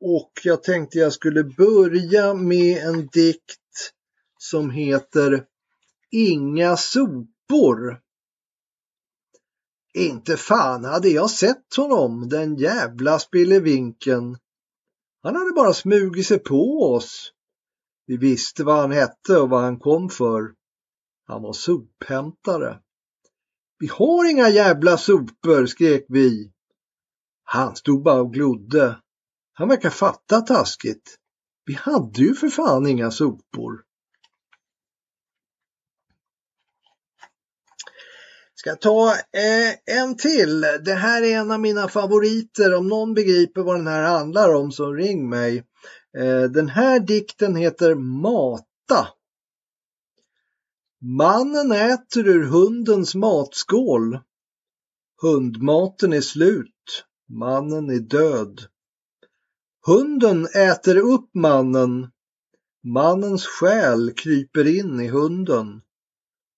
Och 0.00 0.32
jag 0.42 0.62
tänkte 0.62 0.98
jag 0.98 1.12
skulle 1.12 1.44
börja 1.44 2.34
med 2.34 2.86
en 2.86 3.06
dikt 3.06 3.92
som 4.38 4.70
heter 4.70 5.44
Inga 6.10 6.76
sopor. 6.76 8.00
Inte 9.94 10.36
fan 10.36 10.84
hade 10.84 11.08
jag 11.08 11.30
sett 11.30 11.76
honom, 11.76 12.28
den 12.28 12.56
jävla 12.56 13.18
spillevinken. 13.18 14.36
Han 15.22 15.36
hade 15.36 15.52
bara 15.52 15.74
smugit 15.74 16.26
sig 16.26 16.38
på 16.38 16.92
oss. 16.94 17.32
Vi 18.06 18.16
visste 18.16 18.64
vad 18.64 18.76
han 18.76 18.92
hette 18.92 19.36
och 19.36 19.50
vad 19.50 19.62
han 19.62 19.78
kom 19.78 20.08
för. 20.08 20.61
Han 21.26 21.42
var 21.42 21.52
sophämtare. 21.52 22.78
Vi 23.78 23.86
har 23.86 24.30
inga 24.30 24.48
jävla 24.48 24.98
sopor, 24.98 25.66
skrek 25.66 26.04
vi. 26.08 26.52
Han 27.44 27.76
stod 27.76 28.02
bara 28.02 28.20
och 28.20 28.32
glodde. 28.32 28.96
Han 29.52 29.68
verkar 29.68 29.90
fatta 29.90 30.40
taskigt. 30.40 31.18
Vi 31.64 31.74
hade 31.74 32.20
ju 32.20 32.34
för 32.34 32.48
fan 32.48 32.86
inga 32.86 33.10
sopor. 33.10 33.84
Ska 38.54 38.76
ta 38.76 39.10
eh, 39.10 39.98
en 40.00 40.16
till. 40.16 40.60
Det 40.60 40.94
här 40.94 41.22
är 41.22 41.38
en 41.38 41.50
av 41.50 41.60
mina 41.60 41.88
favoriter. 41.88 42.74
Om 42.74 42.88
någon 42.88 43.14
begriper 43.14 43.62
vad 43.62 43.76
den 43.76 43.86
här 43.86 44.02
handlar 44.02 44.54
om 44.54 44.72
så 44.72 44.92
ring 44.92 45.28
mig. 45.28 45.58
Eh, 46.18 46.42
den 46.42 46.68
här 46.68 47.00
dikten 47.00 47.56
heter 47.56 47.94
Mata. 47.94 49.08
Mannen 51.04 51.72
äter 51.72 52.28
ur 52.28 52.44
hundens 52.44 53.14
matskål. 53.14 54.18
Hundmaten 55.22 56.12
är 56.12 56.20
slut. 56.20 57.04
Mannen 57.28 57.90
är 57.90 58.00
död. 58.00 58.66
Hunden 59.86 60.46
äter 60.46 60.96
upp 60.96 61.34
mannen. 61.34 62.10
Mannens 62.84 63.46
själ 63.46 64.12
kryper 64.16 64.66
in 64.78 65.00
i 65.00 65.08
hunden. 65.08 65.82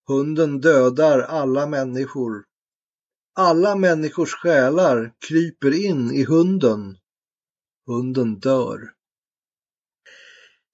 Hunden 0.09 0.61
dödar 0.61 1.19
alla 1.21 1.67
människor. 1.67 2.45
Alla 3.35 3.77
människors 3.77 4.35
själar 4.35 5.15
kryper 5.29 5.85
in 5.85 6.11
i 6.11 6.25
hunden. 6.25 6.97
Hunden 7.87 8.39
dör. 8.39 8.94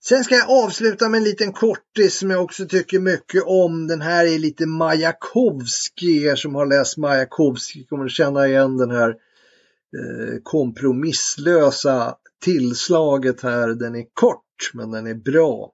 Sen 0.04 0.24
ska 0.24 0.34
jag 0.34 0.50
avsluta 0.50 1.08
med 1.08 1.18
en 1.18 1.24
liten 1.24 1.52
kortis 1.52 2.18
som 2.18 2.30
jag 2.30 2.42
också 2.42 2.66
tycker 2.66 3.00
mycket 3.00 3.42
om. 3.46 3.86
Den 3.86 4.00
här 4.00 4.26
är 4.26 4.38
lite 4.38 4.66
Majakovskij. 4.66 6.24
Er 6.24 6.36
som 6.36 6.54
har 6.54 6.66
läst 6.66 6.96
Majakovskij 6.96 7.86
kommer 7.86 8.04
att 8.04 8.10
känna 8.10 8.48
igen 8.48 8.76
den 8.76 8.90
här 8.90 9.08
eh, 9.08 10.40
kompromisslösa 10.42 12.16
tillslaget 12.44 13.40
här. 13.40 13.68
Den 13.68 13.94
är 13.94 14.06
kort 14.12 14.70
men 14.74 14.90
den 14.90 15.06
är 15.06 15.14
bra. 15.14 15.72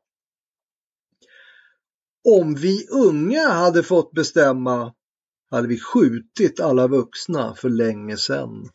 Om 2.29 2.55
vi 2.55 2.87
unga 2.91 3.49
hade 3.49 3.83
fått 3.83 4.13
bestämma 4.13 4.95
hade 5.51 5.69
vi 5.69 5.79
skjutit 5.79 6.61
alla 6.61 6.87
vuxna 6.87 7.55
för 7.55 7.69
länge 7.69 8.17
sedan. 8.17 8.69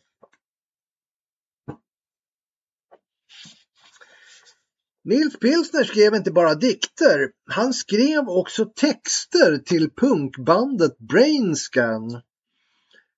Nils 5.04 5.38
Pilsner 5.38 5.84
skrev 5.84 6.14
inte 6.14 6.30
bara 6.30 6.54
dikter, 6.54 7.30
han 7.50 7.74
skrev 7.74 8.28
också 8.28 8.64
texter 8.64 9.58
till 9.58 9.90
punkbandet 9.90 10.98
Brainscan. 10.98 12.14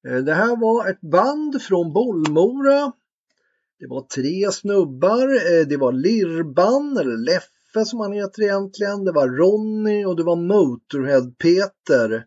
Eh, 0.09 0.17
det 0.17 0.35
här 0.35 0.57
var 0.61 0.91
ett 0.91 1.01
band 1.01 1.63
från 1.63 1.93
Bollmora. 1.93 2.93
Det 3.79 3.87
var 3.87 4.01
tre 4.01 4.53
snubbar, 4.53 5.29
eh, 5.29 5.67
det 5.67 5.77
var 5.77 5.93
Lirban, 5.93 6.97
eller 6.97 7.17
Leffe 7.17 7.85
som 7.87 8.01
han 8.01 8.13
heter 8.13 8.43
egentligen, 8.43 9.05
det 9.05 9.13
var 9.13 9.29
Ronny 9.29 10.05
och 10.05 10.17
det 10.17 10.23
var 10.23 10.37
Motorhead-Peter. 10.37 12.25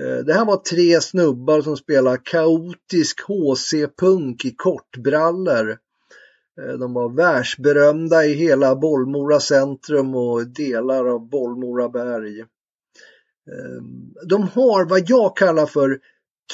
Eh, 0.00 0.24
det 0.26 0.34
här 0.34 0.44
var 0.44 0.56
tre 0.56 1.00
snubbar 1.00 1.62
som 1.62 1.76
spelade 1.76 2.18
kaotisk 2.18 3.20
HC-punk 3.20 4.44
i 4.44 4.54
kortbrallor. 4.56 5.78
Eh, 6.60 6.78
de 6.78 6.94
var 6.94 7.08
världsberömda 7.08 8.24
i 8.24 8.34
hela 8.34 8.76
Bollmora 8.76 9.40
centrum 9.40 10.14
och 10.14 10.46
delar 10.46 11.06
av 11.06 11.28
Bollmora 11.28 11.88
berg. 11.88 12.40
Ehm, 12.40 14.14
de 14.28 14.42
har 14.42 14.84
vad 14.84 15.10
jag 15.10 15.36
kallar 15.36 15.66
för 15.66 15.98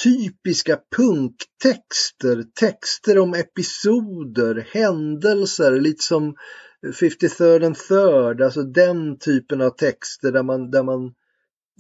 typiska 0.03 0.79
punktexter, 0.97 2.45
texter 2.61 3.19
om 3.19 3.35
episoder, 3.35 4.67
händelser, 4.71 5.81
lite 5.81 6.05
som 6.05 6.35
53rd 6.83 7.67
and 7.67 7.77
third, 7.77 8.43
alltså 8.43 8.63
den 8.63 9.19
typen 9.19 9.61
av 9.61 9.71
texter 9.71 10.33
där 10.33 10.43
man, 10.43 10.71
där 10.71 10.83
man 10.83 11.15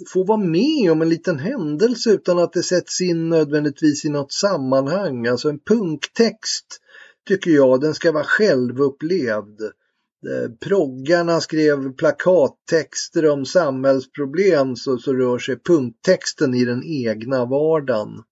får 0.09 0.27
vara 0.27 0.39
med 0.39 0.93
om 0.93 1.03
en 1.03 1.09
liten 1.09 1.39
händelse 1.39 2.11
utan 2.11 2.39
att 2.39 2.53
det 2.53 2.63
sätts 2.63 3.01
in 3.01 3.29
nödvändigtvis 3.29 4.05
i 4.05 4.09
något 4.09 4.33
sammanhang. 4.33 5.27
Alltså 5.27 5.49
en 5.49 5.59
punktext 5.59 6.81
tycker 7.29 7.51
jag, 7.51 7.81
den 7.81 7.95
ska 7.95 8.13
vara 8.13 8.25
självupplevd. 8.25 9.61
Eh, 10.27 10.51
proggarna 10.61 11.41
skrev 11.41 11.93
plakattexter 11.93 13.31
om 13.31 13.47
samhällsproblem 13.47 14.77
så, 14.77 14.99
så 14.99 15.13
rör 15.13 15.39
sig 15.39 15.59
punkttexten 15.59 16.55
i 16.55 16.65
den 16.65 16.85
egna 16.85 17.45
vardagen. 17.45 18.23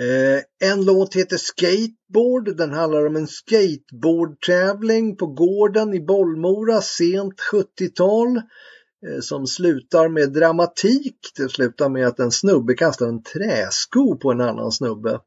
Eh, 0.00 0.70
en 0.70 0.84
låt 0.84 1.14
heter 1.14 1.36
Skateboard. 1.36 2.56
Den 2.56 2.72
handlar 2.72 3.06
om 3.06 3.16
en 3.16 3.26
skateboardtävling 3.26 5.16
på 5.16 5.26
gården 5.26 5.94
i 5.94 6.00
Bollmora 6.00 6.80
sent 6.80 7.34
70-tal 7.52 8.36
eh, 8.36 9.20
som 9.20 9.46
slutar 9.46 10.08
med 10.08 10.32
dramatik. 10.32 11.18
Det 11.36 11.48
slutar 11.48 11.88
med 11.88 12.06
att 12.06 12.20
en 12.20 12.30
snubbe 12.30 12.74
kastar 12.74 13.06
en 13.06 13.22
träsko 13.22 14.16
på 14.16 14.32
en 14.32 14.40
annan 14.40 14.72
snubbe. 14.72 15.20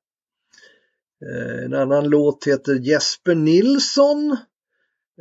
Eh, 1.30 1.66
en 1.66 1.74
annan 1.74 2.10
låt 2.10 2.48
heter 2.48 2.76
Jesper 2.76 3.36
Nilsson. 3.36 4.38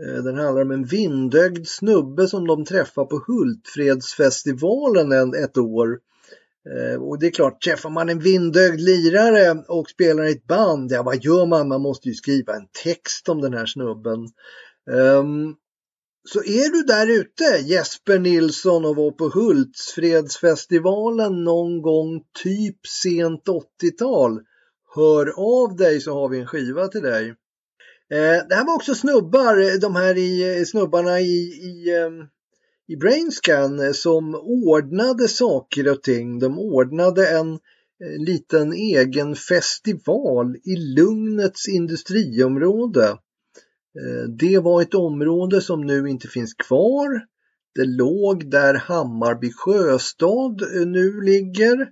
Eh, 0.01 0.23
den 0.25 0.37
handlar 0.37 0.63
om 0.63 0.71
en 0.71 0.85
vindögd 0.85 1.69
snubbe 1.69 2.29
som 2.29 2.47
de 2.47 2.65
träffar 2.65 3.05
på 3.05 3.25
Hultfredsfestivalen 3.27 5.35
ett 5.35 5.59
år. 5.59 5.99
Eh, 6.71 7.03
och 7.03 7.19
det 7.19 7.27
är 7.27 7.31
klart, 7.31 7.63
träffar 7.63 7.91
man 7.91 8.09
en 8.09 8.19
vindögd 8.19 8.81
lirare 8.81 9.65
och 9.69 9.91
spelar 9.91 10.25
i 10.25 10.33
ett 10.33 10.47
band, 10.47 10.93
ja 10.93 11.03
vad 11.03 11.25
gör 11.25 11.47
man? 11.47 11.69
Man 11.69 11.83
måste 11.83 12.09
ju 12.09 12.15
skriva 12.15 12.57
en 12.57 12.67
text 12.85 13.29
om 13.29 13.41
den 13.41 13.55
här 13.55 13.67
snubben. 13.67 14.29
Um, 14.91 15.57
så 16.29 16.39
är 16.39 16.73
du 16.73 16.83
där 16.83 17.07
ute, 17.07 17.45
Jesper 17.65 18.19
Nilsson 18.19 18.85
och 18.85 18.97
var 18.97 19.11
på 19.11 19.29
Hultsfredsfestivalen 19.29 21.45
någon 21.45 21.83
gång 21.83 22.23
typ 22.43 22.87
sent 22.87 23.45
80-tal, 23.83 24.41
hör 24.95 25.33
av 25.37 25.77
dig 25.77 26.01
så 26.01 26.15
har 26.15 26.29
vi 26.29 26.39
en 26.39 26.47
skiva 26.47 26.89
till 26.89 27.03
dig. 27.03 27.35
Eh, 28.11 28.47
det 28.49 28.55
här 28.55 28.67
var 28.67 28.75
också 28.75 28.95
snubbar, 28.95 29.81
de 29.81 29.97
här 29.97 30.19
i, 30.19 30.59
eh, 30.59 30.65
snubbarna 30.65 31.21
i, 31.21 31.35
i, 31.41 31.97
ehm, 31.97 32.27
i 32.89 32.97
Brainscan 32.97 33.81
eh, 33.81 33.93
som 33.93 34.35
ordnade 34.35 35.29
saker 35.29 35.93
och 35.93 36.03
ting. 36.03 36.39
De 36.39 36.59
ordnade 36.59 37.29
en 37.29 37.53
eh, 37.53 38.25
liten 38.27 38.73
egen 38.73 39.35
festival 39.37 40.57
i 40.57 40.77
Lugnets 40.77 41.69
industriområde. 41.69 43.17
Det 44.39 44.59
var 44.59 44.83
ett 44.83 44.95
område 44.95 45.61
som 45.61 45.81
nu 45.81 46.09
inte 46.09 46.29
finns 46.29 46.55
kvar. 46.55 47.25
Det 47.75 47.85
låg 47.85 48.51
där 48.51 48.75
Hammarby 48.75 49.53
sjöstad 49.53 50.63
nu 50.87 51.21
ligger. 51.21 51.89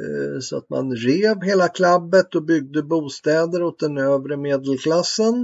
Eh, 0.00 0.40
så 0.40 0.56
att 0.56 0.70
man 0.70 0.96
rev 0.96 1.42
hela 1.42 1.68
klabbet 1.68 2.34
och 2.34 2.44
byggde 2.44 2.82
bostäder 2.82 3.62
åt 3.62 3.78
den 3.78 3.98
övre 3.98 4.36
medelklassen. 4.36 5.34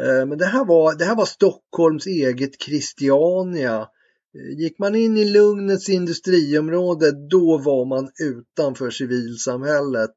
Eh, 0.00 0.26
men 0.26 0.38
det 0.38 0.46
här 0.46 0.64
var, 0.64 0.94
det 0.94 1.04
här 1.04 1.16
var 1.16 1.24
Stockholms 1.24 2.06
eget 2.06 2.62
Christiania. 2.62 3.88
Eh, 4.34 4.58
gick 4.58 4.78
man 4.78 4.94
in 4.94 5.16
i 5.16 5.24
Lugnets 5.24 5.88
industriområde 5.88 7.28
då 7.28 7.58
var 7.58 7.84
man 7.84 8.10
utanför 8.20 8.90
civilsamhället. 8.90 10.14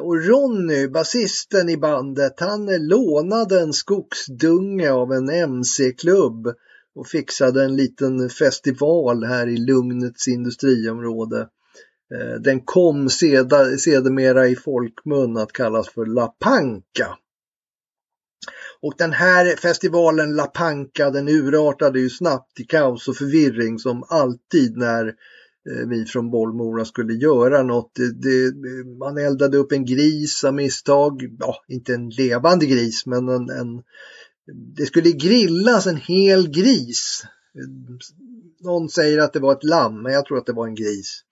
Och 0.00 0.24
Ronny, 0.24 0.88
basisten 0.88 1.68
i 1.68 1.76
bandet, 1.76 2.40
han 2.40 2.66
lånade 2.88 3.60
en 3.60 3.72
skogsdunge 3.72 4.92
av 4.92 5.12
en 5.12 5.30
MC-klubb 5.30 6.54
och 6.94 7.06
fixade 7.06 7.64
en 7.64 7.76
liten 7.76 8.30
festival 8.30 9.24
här 9.24 9.46
i 9.46 9.56
Lugnets 9.56 10.28
industriområde. 10.28 11.48
Eh, 12.14 12.40
den 12.40 12.60
kom 12.60 13.10
sedermera 13.10 14.48
i 14.48 14.56
folkmun 14.56 15.36
att 15.36 15.52
kallas 15.52 15.88
för 15.88 16.06
La 16.06 16.26
Panca. 16.26 17.18
Och 18.80 18.94
den 18.98 19.12
här 19.12 19.56
festivalen 19.56 20.36
La 20.36 20.46
Panca 20.46 21.10
den 21.10 21.28
urartade 21.28 22.00
ju 22.00 22.10
snabbt 22.10 22.60
i 22.60 22.64
kaos 22.64 23.08
och 23.08 23.16
förvirring 23.16 23.78
som 23.78 24.04
alltid 24.08 24.76
när 24.76 25.06
eh, 25.06 25.88
vi 25.88 26.04
från 26.04 26.30
Bollmora 26.30 26.84
skulle 26.84 27.14
göra 27.14 27.62
något. 27.62 27.92
Det, 27.94 28.50
det, 28.50 28.86
man 28.98 29.18
eldade 29.18 29.56
upp 29.56 29.72
en 29.72 29.84
gris 29.84 30.44
av 30.44 30.54
misstag, 30.54 31.36
ja 31.38 31.64
inte 31.68 31.94
en 31.94 32.10
levande 32.10 32.66
gris 32.66 33.06
men 33.06 33.28
en, 33.28 33.50
en 33.50 33.82
det 34.76 34.86
skulle 34.86 35.12
grillas 35.12 35.86
en 35.86 35.96
hel 35.96 36.50
gris. 36.50 37.22
Någon 38.60 38.88
säger 38.88 39.18
att 39.18 39.32
det 39.32 39.40
var 39.40 39.52
ett 39.52 39.64
lamm 39.64 40.02
men 40.02 40.12
jag 40.12 40.26
tror 40.26 40.38
att 40.38 40.46
det 40.46 40.52
var 40.52 40.66
en 40.66 40.74
gris. 40.74 41.22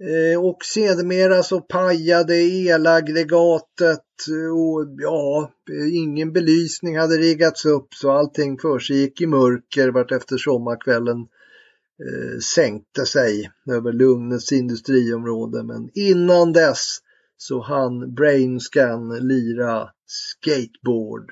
Eh, 0.00 0.44
och 0.44 0.64
sedermera 0.64 1.42
så 1.42 1.60
pajade 1.60 2.34
elaggregatet 2.34 4.04
eh, 4.28 4.52
och 4.52 4.94
ja, 4.98 5.50
eh, 5.70 5.96
ingen 5.96 6.32
belysning 6.32 6.98
hade 6.98 7.14
riggats 7.14 7.64
upp 7.64 7.94
så 7.94 8.10
allting 8.10 8.58
försiggick 8.58 9.20
i 9.20 9.26
mörker 9.26 9.88
vart 9.88 10.12
efter 10.12 10.36
sommarkvällen 10.36 11.18
eh, 11.18 12.38
sänkte 12.54 13.06
sig 13.06 13.50
över 13.70 13.92
Lugnets 13.92 14.52
industriområde. 14.52 15.62
Men 15.62 15.90
innan 15.94 16.52
dess 16.52 16.98
så 17.36 17.60
hann 17.62 18.14
Brainscan 18.14 19.28
lira 19.28 19.88
skateboard. 20.06 21.30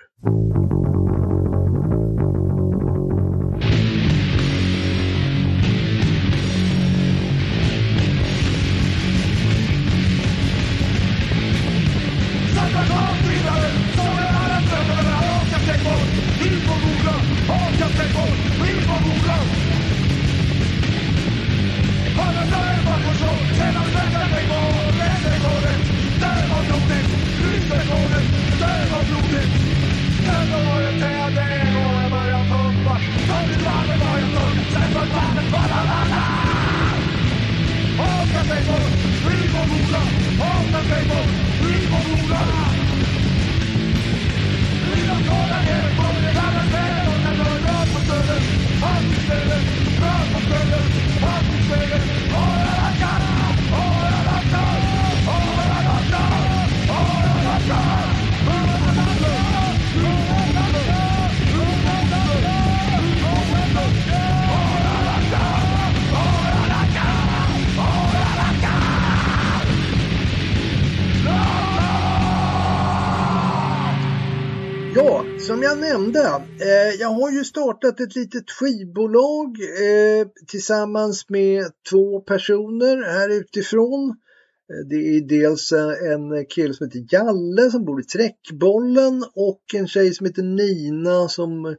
Nämnde, 76.01 76.43
eh, 76.61 77.01
jag 77.01 77.09
har 77.09 77.31
ju 77.31 77.45
startat 77.45 78.01
ett 78.01 78.17
litet 78.17 78.51
skivbolag 78.51 79.57
eh, 79.61 80.27
tillsammans 80.47 81.29
med 81.29 81.65
två 81.91 82.21
personer 82.21 83.03
här 83.13 83.29
utifrån. 83.29 84.09
Eh, 84.09 84.89
det 84.91 84.97
är 84.97 85.21
dels 85.21 85.73
eh, 85.73 86.13
en 86.13 86.47
kille 86.47 86.75
som 86.75 86.87
heter 86.87 87.07
Jalle 87.11 87.71
som 87.71 87.85
bor 87.85 88.01
i 88.01 88.05
Träckbollen 88.05 89.25
och 89.35 89.63
en 89.75 89.89
tjej 89.89 90.15
som 90.15 90.27
heter 90.27 90.43
Nina 90.43 91.29
som 91.29 91.77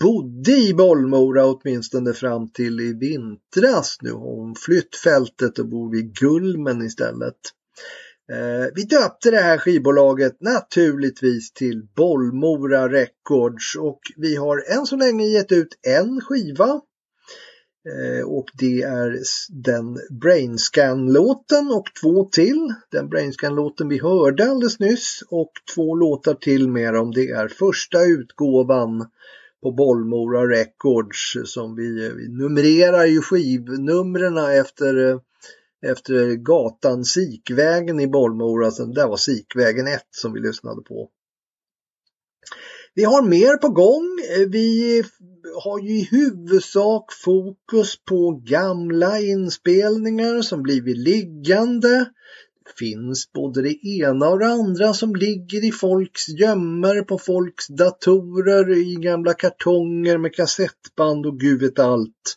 bodde 0.00 0.52
i 0.52 0.74
Bollmora 0.74 1.46
åtminstone 1.46 2.12
fram 2.12 2.48
till 2.48 2.80
i 2.80 2.92
vintras. 2.92 3.98
Nu 4.00 4.12
har 4.12 4.36
hon 4.36 4.54
flytt 4.54 4.96
fältet 4.96 5.58
och 5.58 5.68
bor 5.68 5.90
vid 5.90 6.14
Gulmen 6.14 6.82
istället. 6.82 7.38
Eh, 8.32 8.66
vi 8.74 8.82
döpte 8.82 9.30
det 9.30 9.40
här 9.40 9.58
skivbolaget 9.58 10.40
naturligtvis 10.40 11.52
till 11.52 11.86
Bollmora 11.96 12.88
Records 12.88 13.76
och 13.76 14.00
vi 14.16 14.36
har 14.36 14.64
än 14.78 14.86
så 14.86 14.96
länge 14.96 15.26
gett 15.26 15.52
ut 15.52 15.78
en 15.82 16.20
skiva. 16.20 16.80
Eh, 17.88 18.26
och 18.26 18.44
det 18.58 18.82
är 18.82 19.18
den 19.48 19.98
Brainscan-låten 20.20 21.70
och 21.70 21.84
två 22.02 22.24
till. 22.24 22.74
Den 22.90 23.08
Brainscan-låten 23.08 23.88
vi 23.88 24.00
hörde 24.00 24.50
alldeles 24.50 24.78
nyss 24.78 25.22
och 25.30 25.52
två 25.74 25.94
låtar 25.94 26.34
till 26.34 26.68
mer 26.68 26.94
om 26.94 27.10
det 27.10 27.30
är 27.30 27.48
första 27.48 28.04
utgåvan 28.04 29.10
på 29.62 29.72
Bollmora 29.72 30.48
Records 30.48 31.36
som 31.44 31.76
vi, 31.76 32.06
eh, 32.06 32.12
vi 32.12 32.28
numrerar 32.28 33.04
ju 33.04 33.20
skivnumren 33.20 34.36
efter 34.36 35.10
eh, 35.10 35.18
efter 35.84 36.34
gatan 36.34 37.04
Sikvägen 37.04 38.00
i 38.00 38.06
Bollmora. 38.06 38.70
Så 38.70 38.84
där 38.84 39.08
var 39.08 39.16
Sikvägen 39.16 39.86
1 39.86 40.02
som 40.10 40.32
vi 40.32 40.40
lyssnade 40.40 40.82
på. 40.82 41.10
Vi 42.94 43.04
har 43.04 43.22
mer 43.22 43.56
på 43.56 43.68
gång. 43.68 44.18
Vi 44.52 45.02
har 45.64 45.78
ju 45.78 45.98
i 45.98 46.08
huvudsak 46.10 47.12
fokus 47.24 47.96
på 48.04 48.42
gamla 48.44 49.20
inspelningar 49.20 50.42
som 50.42 50.62
blivit 50.62 50.98
liggande. 50.98 51.88
Det 52.64 52.78
finns 52.78 53.32
både 53.32 53.62
det 53.62 53.86
ena 53.86 54.28
och 54.28 54.38
det 54.38 54.46
andra 54.46 54.94
som 54.94 55.14
ligger 55.14 55.64
i 55.64 55.72
folks 55.72 56.28
gömmer, 56.28 57.02
på 57.02 57.18
folks 57.18 57.66
datorer, 57.66 58.76
i 58.76 58.94
gamla 58.94 59.34
kartonger 59.34 60.18
med 60.18 60.34
kassettband 60.34 61.26
och 61.26 61.40
gud 61.40 61.60
vet 61.60 61.78
allt. 61.78 62.36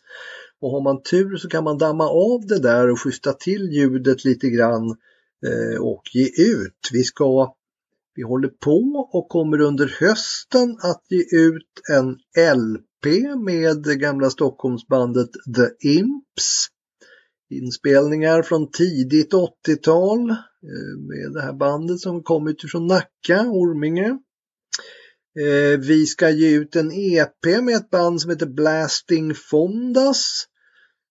Och 0.60 0.70
har 0.70 0.80
man 0.80 1.02
tur 1.02 1.36
så 1.36 1.48
kan 1.48 1.64
man 1.64 1.78
damma 1.78 2.08
av 2.08 2.46
det 2.46 2.58
där 2.58 2.90
och 2.90 2.98
justa 3.04 3.32
till 3.32 3.72
ljudet 3.72 4.24
lite 4.24 4.48
grann 4.50 4.96
eh, 5.46 5.80
och 5.80 6.02
ge 6.12 6.24
ut. 6.24 6.88
Vi 6.92 7.04
ska 7.04 7.54
vi 8.18 8.22
håller 8.22 8.48
på 8.48 9.08
och 9.12 9.28
kommer 9.28 9.60
under 9.60 9.96
hösten 10.00 10.76
att 10.82 11.02
ge 11.08 11.38
ut 11.38 11.80
en 11.92 12.10
LP 12.56 13.06
med 13.44 13.82
det 13.82 13.96
gamla 13.96 14.30
Stockholmsbandet 14.30 15.30
The 15.56 15.88
Imps. 15.88 16.66
Inspelningar 17.50 18.42
från 18.42 18.70
tidigt 18.70 19.32
80-tal 19.32 20.30
eh, 20.30 20.36
med 20.98 21.32
det 21.32 21.42
här 21.42 21.52
bandet 21.52 22.00
som 22.00 22.22
kommit 22.22 22.70
från 22.70 22.86
Nacka, 22.86 23.40
Orminge. 23.40 24.18
Eh, 25.38 25.78
vi 25.78 26.06
ska 26.06 26.30
ge 26.30 26.56
ut 26.56 26.76
en 26.76 26.92
EP 26.92 27.62
med 27.62 27.76
ett 27.76 27.90
band 27.90 28.20
som 28.20 28.30
heter 28.30 28.46
Blasting 28.46 29.34
Fondas. 29.34 30.44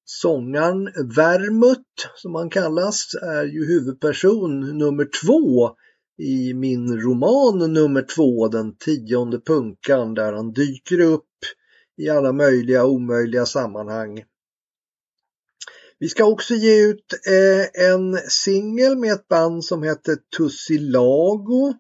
Sångaren 0.06 0.86
Vermut, 1.16 2.10
som 2.16 2.36
han 2.36 2.50
kallas, 2.50 3.14
är 3.22 3.44
ju 3.44 3.66
huvudperson 3.66 4.78
nummer 4.78 5.08
två 5.24 5.76
i 6.18 6.54
min 6.54 7.02
roman 7.02 7.74
nummer 7.74 8.02
två, 8.16 8.48
Den 8.48 8.78
tionde 8.78 9.40
punkan, 9.40 10.14
där 10.14 10.34
han 10.34 10.54
dyker 10.54 11.00
upp 11.00 11.24
i 11.98 12.10
alla 12.10 12.32
möjliga 12.32 12.84
och 12.84 12.92
omöjliga 12.92 13.46
sammanhang. 13.46 14.24
Vi 16.00 16.10
ska 16.10 16.26
också 16.26 16.54
ge 16.54 16.86
ut 16.86 17.14
eh, 17.28 17.90
en 17.90 18.18
singel 18.18 18.98
med 18.98 19.14
ett 19.14 19.28
band 19.28 19.66
som 19.66 19.84
heter 19.84 20.18
Tussilago. 20.38 21.74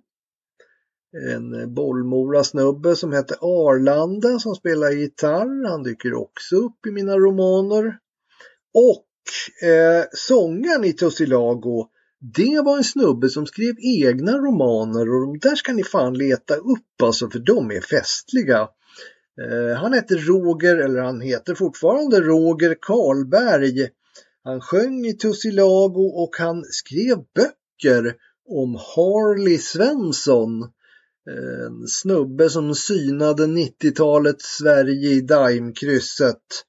En 1.33 1.73
Bollmora 1.73 2.43
snubbe 2.43 2.95
som 2.95 3.13
heter 3.13 3.37
Arlanda 3.41 4.39
som 4.39 4.55
spelar 4.55 4.91
gitarr. 4.91 5.69
Han 5.69 5.83
dyker 5.83 6.13
också 6.13 6.55
upp 6.55 6.85
i 6.87 6.91
mina 6.91 7.17
romaner. 7.17 7.97
Och 8.73 9.67
eh, 9.69 10.05
sångaren 10.11 10.83
i 10.83 10.93
Tussilago 10.93 11.87
det 12.19 12.61
var 12.65 12.77
en 12.77 12.83
snubbe 12.83 13.29
som 13.29 13.45
skrev 13.45 13.75
egna 13.79 14.37
romaner 14.37 15.13
och 15.13 15.21
de 15.21 15.39
där 15.39 15.55
ska 15.55 15.73
ni 15.73 15.83
fan 15.83 16.13
leta 16.13 16.55
upp 16.55 17.01
alltså 17.03 17.29
för 17.29 17.39
de 17.39 17.71
är 17.71 17.81
festliga. 17.81 18.69
Eh, 19.41 19.77
han 19.77 19.93
hette 19.93 20.15
Roger, 20.15 20.77
eller 20.77 21.01
han 21.01 21.21
heter 21.21 21.55
fortfarande 21.55 22.21
Roger 22.21 22.77
Karlberg. 22.81 23.89
Han 24.43 24.61
sjöng 24.61 25.05
i 25.05 25.13
Tussilago 25.13 26.23
och 26.23 26.35
han 26.37 26.63
skrev 26.63 27.17
böcker 27.35 28.15
om 28.49 28.75
Harley 28.75 29.57
Svensson. 29.57 30.71
En 31.29 31.87
snubbe 31.87 32.49
som 32.49 32.75
synade 32.75 33.45
90-talets 33.45 34.45
Sverige 34.45 35.09
i 35.09 35.21
Daimkrysset. 35.21 36.63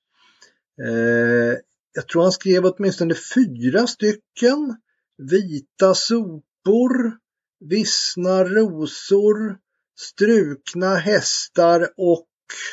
Eh, 0.86 1.54
jag 1.94 2.08
tror 2.08 2.22
han 2.22 2.32
skrev 2.32 2.66
åtminstone 2.66 3.14
fyra 3.14 3.86
stycken. 3.86 4.76
Vita 5.18 5.94
sopor, 5.94 7.18
Vissna 7.60 8.44
rosor, 8.44 9.58
Strukna 9.98 10.94
hästar 10.94 11.88
och, 11.96 12.26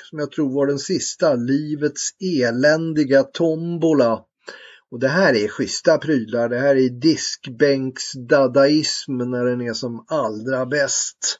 som 0.10 0.20
jag 0.20 0.32
tror 0.32 0.54
var 0.54 0.68
den 0.68 0.80
sista, 0.80 1.36
Livets 1.36 2.10
eländiga 2.20 3.24
tombola. 3.24 4.22
Och 4.92 5.00
det 5.00 5.08
här 5.08 5.34
är 5.34 5.48
schyssta 5.48 5.98
prylar. 5.98 6.50
Det 6.50 6.60
här 6.60 6.76
är 6.76 6.90
diskbänksdadaism 6.90 9.18
när 9.18 9.46
den 9.46 9.62
är 9.62 9.74
som 9.74 10.06
allra 10.08 10.66
bäst. 10.66 11.40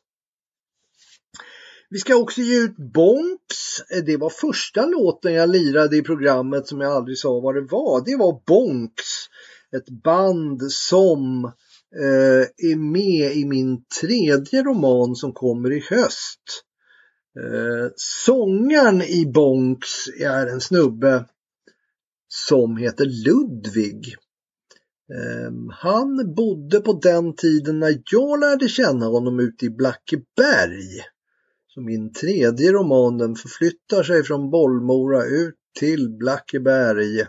Vi 1.96 2.00
ska 2.00 2.16
också 2.16 2.42
ge 2.42 2.64
ut 2.64 2.78
Bonks. 2.78 3.80
Eh, 3.92 4.04
det 4.06 4.18
var 4.18 4.30
första 4.30 4.86
låten 4.86 5.34
jag 5.34 5.50
lirade 5.50 5.98
i 5.98 6.02
programmet 6.02 6.68
som 6.68 6.82
jag 6.82 6.92
aldrig 6.92 7.18
sa 7.18 7.40
vad 7.40 7.56
det 7.56 7.62
var. 7.62 8.06
Det 8.06 8.16
var 8.16 8.42
Bonks. 8.48 9.04
Ett 9.76 9.90
band 10.04 10.72
som 10.72 11.46
eh, 12.00 12.72
är 12.72 12.76
med 12.76 13.36
i 13.36 13.46
min 13.46 13.84
tredje 14.02 14.64
roman 14.64 15.16
som 15.16 15.34
kommer 15.34 15.72
i 15.72 15.80
höst. 15.90 16.64
Eh, 17.40 17.92
sångaren 17.96 19.02
i 19.02 19.26
Bonks 19.26 20.08
är 20.20 20.48
en 20.48 20.62
snubbe 20.62 21.26
som 22.28 22.78
heter 22.78 23.06
Ludvig. 23.06 24.16
Eh, 25.14 25.52
han 25.72 26.34
bodde 26.36 26.80
på 26.80 26.94
den 26.94 27.36
tiden 27.36 27.80
när 27.80 28.02
jag 28.12 28.40
lärde 28.40 28.68
känna 28.68 29.06
honom 29.06 29.40
ute 29.40 29.66
i 29.66 29.70
Blackeberg. 29.70 31.15
Så 31.76 31.82
min 31.82 32.14
tredje 32.14 32.72
roman 32.72 33.18
den 33.18 33.36
förflyttar 33.36 34.04
sig 34.04 34.24
från 34.24 34.50
Bollmora 34.50 35.26
ut 35.26 35.56
till 35.80 36.10
Blackeberg. 36.10 37.20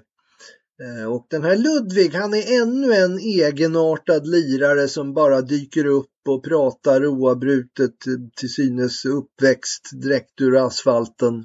Eh, 0.82 1.06
och 1.08 1.26
den 1.30 1.42
här 1.42 1.56
Ludvig, 1.56 2.14
han 2.14 2.34
är 2.34 2.62
ännu 2.62 2.92
en 2.92 3.18
egenartad 3.18 4.26
lirare 4.26 4.88
som 4.88 5.14
bara 5.14 5.40
dyker 5.40 5.86
upp 5.86 6.10
och 6.28 6.44
pratar 6.44 7.06
oavbrutet 7.06 7.94
till 8.36 8.52
synes 8.52 9.04
uppväxt 9.04 9.90
direkt 10.02 10.40
ur 10.40 10.66
asfalten. 10.66 11.44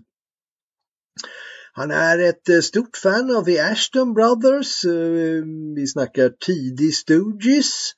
Han 1.73 1.91
är 1.91 2.19
ett 2.19 2.49
eh, 2.49 2.59
stort 2.59 2.97
fan 2.97 3.35
av 3.35 3.43
The 3.43 3.59
Ashton 3.59 4.13
Brothers. 4.13 4.85
Eh, 4.85 5.43
vi 5.75 5.87
snackar 5.87 6.29
tidig 6.29 6.93
Stooges. 6.93 7.93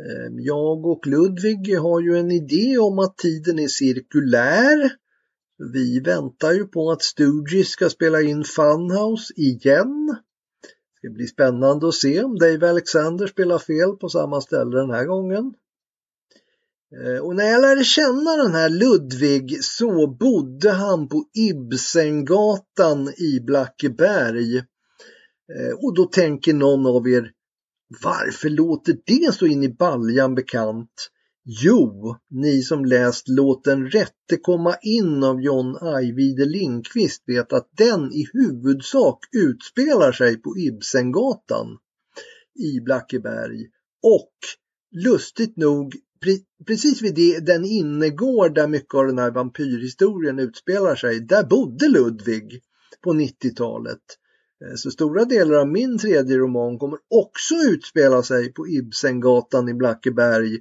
Ehm, 0.00 0.40
jag 0.40 0.86
och 0.86 1.06
Ludvig 1.06 1.78
har 1.78 2.00
ju 2.00 2.18
en 2.18 2.30
idé 2.30 2.78
om 2.78 2.98
att 2.98 3.16
tiden 3.16 3.58
är 3.58 3.68
cirkulär. 3.68 4.92
Vi 5.72 6.00
väntar 6.00 6.52
ju 6.52 6.64
på 6.64 6.90
att 6.90 7.02
Stooges 7.02 7.68
ska 7.68 7.88
spela 7.88 8.20
in 8.20 8.44
Funhouse 8.44 9.34
igen. 9.36 10.16
Det 11.02 11.08
blir 11.08 11.26
spännande 11.26 11.88
att 11.88 11.94
se 11.94 12.22
om 12.22 12.38
Dave 12.38 12.70
Alexander 12.70 13.26
spelar 13.26 13.58
fel 13.58 13.96
på 13.96 14.08
samma 14.08 14.40
ställe 14.40 14.78
den 14.78 14.90
här 14.90 15.04
gången. 15.04 15.54
Ehm, 16.96 17.22
och 17.24 17.36
när 17.36 17.44
jag 17.44 17.60
lärde 17.60 17.84
känna 17.84 18.36
den 18.36 18.52
här 18.52 18.68
Ludvig 18.68 19.64
så 19.64 20.06
bodde 20.06 20.70
han 20.70 21.08
på 21.08 21.24
Ibsengatan 21.34 23.08
i 23.16 23.40
Blackeberg. 23.40 24.58
Ehm, 24.58 25.76
och 25.82 25.94
då 25.94 26.04
tänker 26.04 26.54
någon 26.54 26.86
av 26.86 27.08
er, 27.08 27.32
varför 28.02 28.48
låter 28.48 28.98
det 29.06 29.34
så 29.34 29.46
in 29.46 29.64
i 29.64 29.68
baljan 29.68 30.34
bekant? 30.34 31.10
Jo, 31.44 32.16
ni 32.30 32.62
som 32.62 32.84
läst 32.84 33.28
låten 33.28 33.90
rätte 33.90 34.36
komma 34.42 34.76
in 34.82 35.24
av 35.24 35.42
John 35.42 35.76
Ajvide 35.80 36.44
Lindqvist 36.44 37.22
vet 37.26 37.52
att 37.52 37.68
den 37.76 38.12
i 38.12 38.26
huvudsak 38.32 39.18
utspelar 39.32 40.12
sig 40.12 40.36
på 40.36 40.58
Ibsengatan 40.58 41.78
i 42.58 42.80
Blackeberg. 42.80 43.66
Och 44.02 44.34
lustigt 45.04 45.56
nog, 45.56 45.96
precis 46.66 47.02
vid 47.02 47.14
det, 47.14 47.38
den 47.38 47.64
innergård 47.64 48.54
där 48.54 48.68
mycket 48.68 48.94
av 48.94 49.06
den 49.06 49.18
här 49.18 49.30
vampyrhistorien 49.30 50.38
utspelar 50.38 50.96
sig, 50.96 51.20
där 51.20 51.44
bodde 51.44 51.88
Ludvig 51.88 52.62
på 53.00 53.12
90-talet. 53.12 54.02
Eh, 54.64 54.74
så 54.76 54.90
stora 54.90 55.24
delar 55.24 55.54
av 55.54 55.68
min 55.68 55.98
tredje 55.98 56.36
roman 56.36 56.78
kommer 56.78 56.98
också 57.08 57.54
utspela 57.54 58.22
sig 58.22 58.52
på 58.52 58.68
Ibsengatan 58.68 59.68
i 59.68 59.74
Blackeberg. 59.74 60.58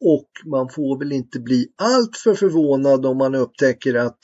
Och 0.00 0.28
man 0.44 0.68
får 0.68 0.98
väl 0.98 1.12
inte 1.12 1.40
bli 1.40 1.68
alltför 1.76 2.34
förvånad 2.34 3.06
om 3.06 3.18
man 3.18 3.34
upptäcker 3.34 3.94
att 3.94 4.20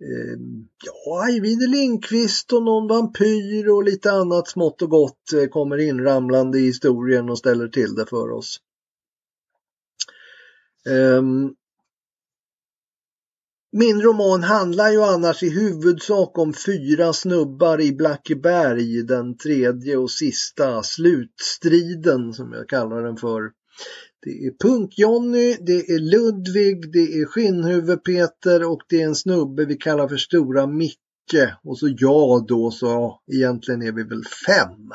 eh, 0.00 0.38
ja, 0.84 1.24
Ajvide 1.24 1.66
Lindqvist 1.66 2.52
och 2.52 2.62
någon 2.62 2.88
vampyr 2.88 3.68
och 3.68 3.84
lite 3.84 4.12
annat 4.12 4.48
smått 4.48 4.82
och 4.82 4.90
gott 4.90 5.32
eh, 5.32 5.48
kommer 5.48 5.78
inramlande 5.78 6.58
i 6.58 6.66
historien 6.66 7.30
och 7.30 7.38
ställer 7.38 7.68
till 7.68 7.94
det 7.94 8.06
för 8.06 8.30
oss. 8.30 8.60
Um, 10.88 11.54
min 13.78 14.02
roman 14.02 14.42
handlar 14.42 14.90
ju 14.90 15.02
annars 15.02 15.42
i 15.42 15.50
huvudsak 15.50 16.38
om 16.38 16.52
fyra 16.52 17.12
snubbar 17.12 17.80
i 17.80 17.92
Blackeberg, 17.92 19.02
den 19.02 19.36
tredje 19.36 19.96
och 19.96 20.10
sista 20.10 20.82
slutstriden 20.82 22.32
som 22.32 22.52
jag 22.52 22.68
kallar 22.68 23.02
den 23.02 23.16
för. 23.16 23.42
Det 24.22 24.30
är 24.30 24.50
Punk-Jonny, 24.50 25.56
det 25.60 25.90
är 25.90 25.98
Ludvig, 25.98 26.92
det 26.92 27.20
är 27.20 27.24
Skinnhuvud-Peter 27.24 28.70
och 28.70 28.82
det 28.88 29.02
är 29.02 29.06
en 29.06 29.14
snubbe 29.14 29.64
vi 29.64 29.76
kallar 29.76 30.08
för 30.08 30.16
Stora 30.16 30.66
Micke 30.66 31.54
och 31.64 31.78
så 31.78 31.88
jag 31.98 32.46
då 32.46 32.70
så 32.70 33.20
egentligen 33.32 33.82
är 33.82 33.92
vi 33.92 34.02
väl 34.02 34.24
fem. 34.46 34.92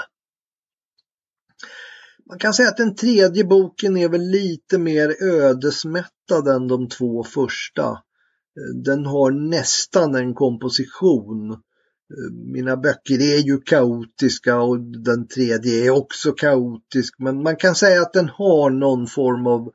Man 2.29 2.39
kan 2.39 2.53
säga 2.53 2.69
att 2.69 2.77
den 2.77 2.95
tredje 2.95 3.43
boken 3.43 3.97
är 3.97 4.09
väl 4.09 4.21
lite 4.21 4.77
mer 4.77 5.23
ödesmättad 5.23 6.47
än 6.47 6.67
de 6.67 6.89
två 6.89 7.23
första 7.23 7.97
den 8.83 9.05
har 9.05 9.31
nästan 9.31 10.15
en 10.15 10.33
komposition. 10.33 11.57
Mina 12.31 12.77
böcker 12.77 13.21
är 13.21 13.37
ju 13.37 13.61
kaotiska 13.61 14.61
och 14.61 14.79
den 14.79 15.27
tredje 15.27 15.85
är 15.85 15.89
också 15.89 16.31
kaotisk 16.31 17.15
men 17.19 17.43
man 17.43 17.55
kan 17.55 17.75
säga 17.75 18.01
att 18.01 18.13
den 18.13 18.29
har 18.29 18.69
någon 18.69 19.07
form 19.07 19.47
av 19.47 19.71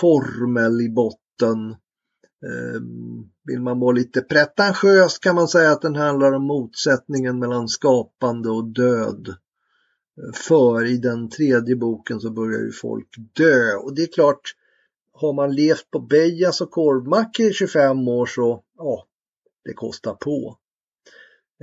formel 0.00 0.80
i 0.80 0.88
botten. 0.88 1.76
Ehm, 2.46 3.24
vill 3.44 3.60
man 3.60 3.80
vara 3.80 3.92
lite 3.92 4.20
pretentiös 4.20 5.18
kan 5.18 5.34
man 5.34 5.48
säga 5.48 5.72
att 5.72 5.82
den 5.82 5.96
handlar 5.96 6.32
om 6.32 6.46
motsättningen 6.46 7.38
mellan 7.38 7.68
skapande 7.68 8.50
och 8.50 8.64
död. 8.64 9.34
För 10.34 10.84
i 10.84 10.96
den 10.96 11.28
tredje 11.28 11.76
boken 11.76 12.20
så 12.20 12.30
börjar 12.30 12.60
ju 12.60 12.72
folk 12.72 13.08
dö 13.36 13.74
och 13.74 13.94
det 13.94 14.02
är 14.02 14.12
klart 14.12 14.54
har 15.20 15.32
man 15.32 15.54
levt 15.54 15.90
på 15.90 15.98
Bejas 15.98 16.60
och 16.60 16.70
korvmackor 16.70 17.46
i 17.46 17.52
25 17.52 18.08
år 18.08 18.26
så, 18.26 18.64
ja, 18.76 19.06
det 19.64 19.72
kostar 19.72 20.14
på. 20.14 20.58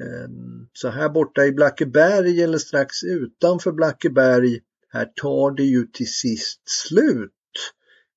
Ehm, 0.01 0.67
så 0.73 0.89
här 0.89 1.09
borta 1.09 1.45
i 1.45 1.51
Blackeberg 1.51 2.41
eller 2.41 2.57
strax 2.57 3.03
utanför 3.03 3.71
Blackeberg, 3.71 4.59
här 4.89 5.05
tar 5.05 5.51
det 5.51 5.63
ju 5.63 5.85
till 5.85 6.11
sist 6.11 6.61
slut. 6.65 7.31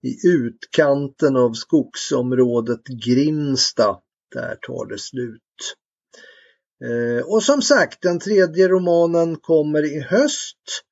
I 0.03 0.29
utkanten 0.29 1.37
av 1.37 1.53
skogsområdet 1.53 2.85
Grimsta, 2.85 3.99
där 4.35 4.55
tar 4.55 4.87
det 4.87 4.99
slut. 4.99 5.43
Ehm, 6.85 7.23
och 7.27 7.43
som 7.43 7.63
sagt, 7.63 8.03
den 8.03 8.19
tredje 8.19 8.69
romanen 8.69 9.37
kommer 9.37 9.97
i 9.97 10.01
höst 10.01 10.85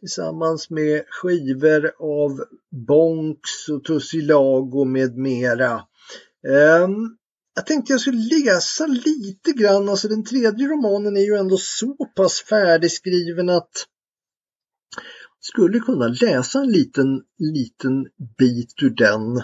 tillsammans 0.00 0.70
med 0.70 1.04
skivor 1.08 1.92
av 2.00 2.44
Bonks 2.86 3.68
och 3.68 3.84
Tussilago 3.84 4.84
med 4.84 5.16
mera. 5.16 5.72
Ehm, 6.48 7.16
jag 7.54 7.66
tänkte 7.66 7.92
jag 7.92 8.00
skulle 8.00 8.44
läsa 8.44 8.86
lite 8.86 9.52
grann, 9.52 9.88
alltså 9.88 10.08
den 10.08 10.24
tredje 10.24 10.68
romanen 10.68 11.16
är 11.16 11.20
ju 11.20 11.36
ändå 11.36 11.56
så 11.56 11.94
pass 12.16 12.40
färdigskriven 12.40 13.48
att 13.48 13.86
jag 15.38 15.44
skulle 15.44 15.78
kunna 15.78 16.08
läsa 16.08 16.60
en 16.60 16.72
liten, 16.72 17.22
liten 17.38 18.06
bit 18.38 18.82
ur 18.82 18.90
den. 18.90 19.42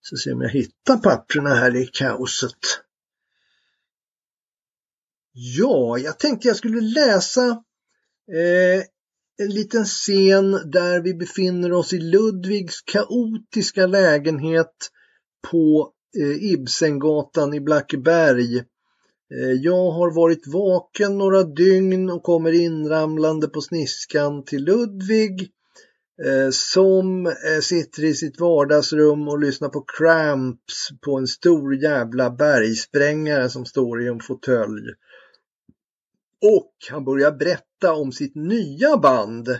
Så 0.00 0.16
se 0.16 0.32
om 0.32 0.40
jag 0.40 0.50
hittar 0.50 0.96
papperna 0.96 1.54
här 1.54 1.76
i 1.76 1.86
kaoset. 1.86 2.58
Ja, 5.32 5.98
jag 5.98 6.18
tänkte 6.18 6.48
jag 6.48 6.56
skulle 6.56 6.80
läsa 6.80 7.46
eh, 8.28 8.84
en 9.38 9.48
liten 9.48 9.84
scen 9.84 10.50
där 10.70 11.00
vi 11.00 11.14
befinner 11.14 11.72
oss 11.72 11.92
i 11.92 11.98
Ludvigs 11.98 12.82
kaotiska 12.82 13.86
lägenhet 13.86 14.90
på 15.50 15.92
eh, 16.18 16.52
Ibsengatan 16.52 17.54
i 17.54 17.60
Blackeberg. 17.60 18.56
Eh, 19.34 19.52
jag 19.60 19.90
har 19.90 20.14
varit 20.14 20.46
vaken 20.46 21.18
några 21.18 21.42
dygn 21.42 22.10
och 22.10 22.22
kommer 22.22 22.52
inramlande 22.52 23.48
på 23.48 23.60
sniskan 23.60 24.44
till 24.44 24.64
Ludvig 24.64 25.50
eh, 26.24 26.50
som 26.50 27.26
eh, 27.26 27.60
sitter 27.62 28.04
i 28.04 28.14
sitt 28.14 28.40
vardagsrum 28.40 29.28
och 29.28 29.40
lyssnar 29.40 29.68
på 29.68 29.84
Cramps 29.86 30.88
på 31.00 31.18
en 31.18 31.26
stor 31.26 31.74
jävla 31.74 32.30
bergsprängare 32.30 33.48
som 33.50 33.64
står 33.64 34.02
i 34.02 34.08
en 34.08 34.20
fåtölj. 34.20 34.90
Och 36.42 36.72
han 36.90 37.04
börjar 37.04 37.32
berätta 37.32 37.73
om 37.92 38.12
sitt 38.12 38.34
nya 38.34 38.96
band 38.96 39.58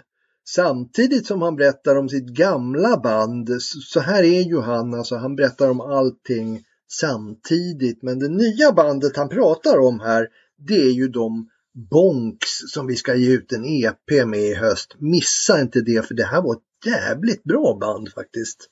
samtidigt 0.48 1.26
som 1.26 1.42
han 1.42 1.56
berättar 1.56 1.96
om 1.96 2.08
sitt 2.08 2.28
gamla 2.28 2.96
band. 2.96 3.62
Så 3.62 4.00
här 4.00 4.22
är 4.22 4.42
ju 4.42 4.60
han, 4.60 4.94
alltså 4.94 5.16
han 5.16 5.36
berättar 5.36 5.70
om 5.70 5.80
allting 5.80 6.64
samtidigt. 6.90 8.02
Men 8.02 8.18
det 8.18 8.28
nya 8.28 8.72
bandet 8.72 9.16
han 9.16 9.28
pratar 9.28 9.78
om 9.78 10.00
här, 10.00 10.28
det 10.58 10.82
är 10.82 10.92
ju 10.92 11.08
de 11.08 11.48
Bonks 11.90 12.58
som 12.72 12.86
vi 12.86 12.96
ska 12.96 13.14
ge 13.14 13.32
ut 13.32 13.52
en 13.52 13.64
EP 13.64 14.26
med 14.26 14.40
i 14.40 14.54
höst. 14.54 14.94
Missa 14.98 15.60
inte 15.60 15.80
det 15.80 16.06
för 16.06 16.14
det 16.14 16.24
här 16.24 16.42
var 16.42 16.54
ett 16.54 16.86
jävligt 16.86 17.44
bra 17.44 17.78
band 17.80 18.12
faktiskt. 18.12 18.70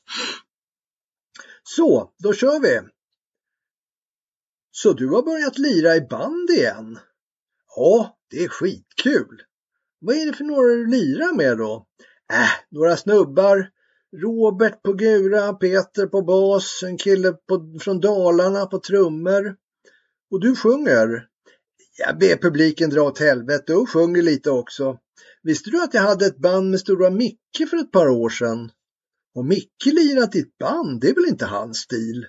Så, 1.62 2.12
då 2.18 2.32
kör 2.32 2.61
vi! 2.61 2.80
Så 4.70 4.92
du 4.92 5.09
har 5.09 5.22
börjat 5.22 5.59
lira 5.59 5.96
i 5.96 6.00
band 6.00 6.50
igen? 6.50 6.98
Ja, 7.76 8.16
det 8.32 8.44
är 8.44 8.48
skitkul. 8.48 9.42
Vad 10.00 10.16
är 10.16 10.26
det 10.26 10.32
för 10.32 10.44
några 10.44 10.68
du 10.68 10.86
lirar 10.86 11.36
med 11.36 11.58
då? 11.58 11.86
Äh, 12.32 12.48
några 12.70 12.96
snubbar. 12.96 13.70
Robert 14.22 14.82
på 14.82 14.92
gura, 14.92 15.52
Peter 15.52 16.06
på 16.06 16.22
bas, 16.22 16.82
en 16.82 16.98
kille 16.98 17.32
på, 17.32 17.78
från 17.80 18.00
Dalarna 18.00 18.66
på 18.66 18.78
trummor. 18.78 19.56
Och 20.30 20.40
du 20.40 20.56
sjunger? 20.56 21.26
Jag 21.98 22.18
ber 22.18 22.36
publiken 22.36 22.90
dra 22.90 23.02
åt 23.02 23.18
helvete 23.18 23.74
och 23.74 23.90
sjunger 23.90 24.22
lite 24.22 24.50
också. 24.50 24.98
Visste 25.42 25.70
du 25.70 25.82
att 25.82 25.94
jag 25.94 26.02
hade 26.02 26.26
ett 26.26 26.38
band 26.38 26.70
med 26.70 26.80
Stora 26.80 27.10
Micke 27.10 27.68
för 27.70 27.76
ett 27.76 27.92
par 27.92 28.08
år 28.08 28.28
sedan? 28.28 28.70
Och 29.34 29.44
Micke 29.44 29.86
lirat 29.86 30.36
i 30.36 30.38
ett 30.38 30.58
band, 30.58 31.00
det 31.00 31.08
är 31.08 31.14
väl 31.14 31.28
inte 31.28 31.46
hans 31.46 31.78
stil? 31.78 32.26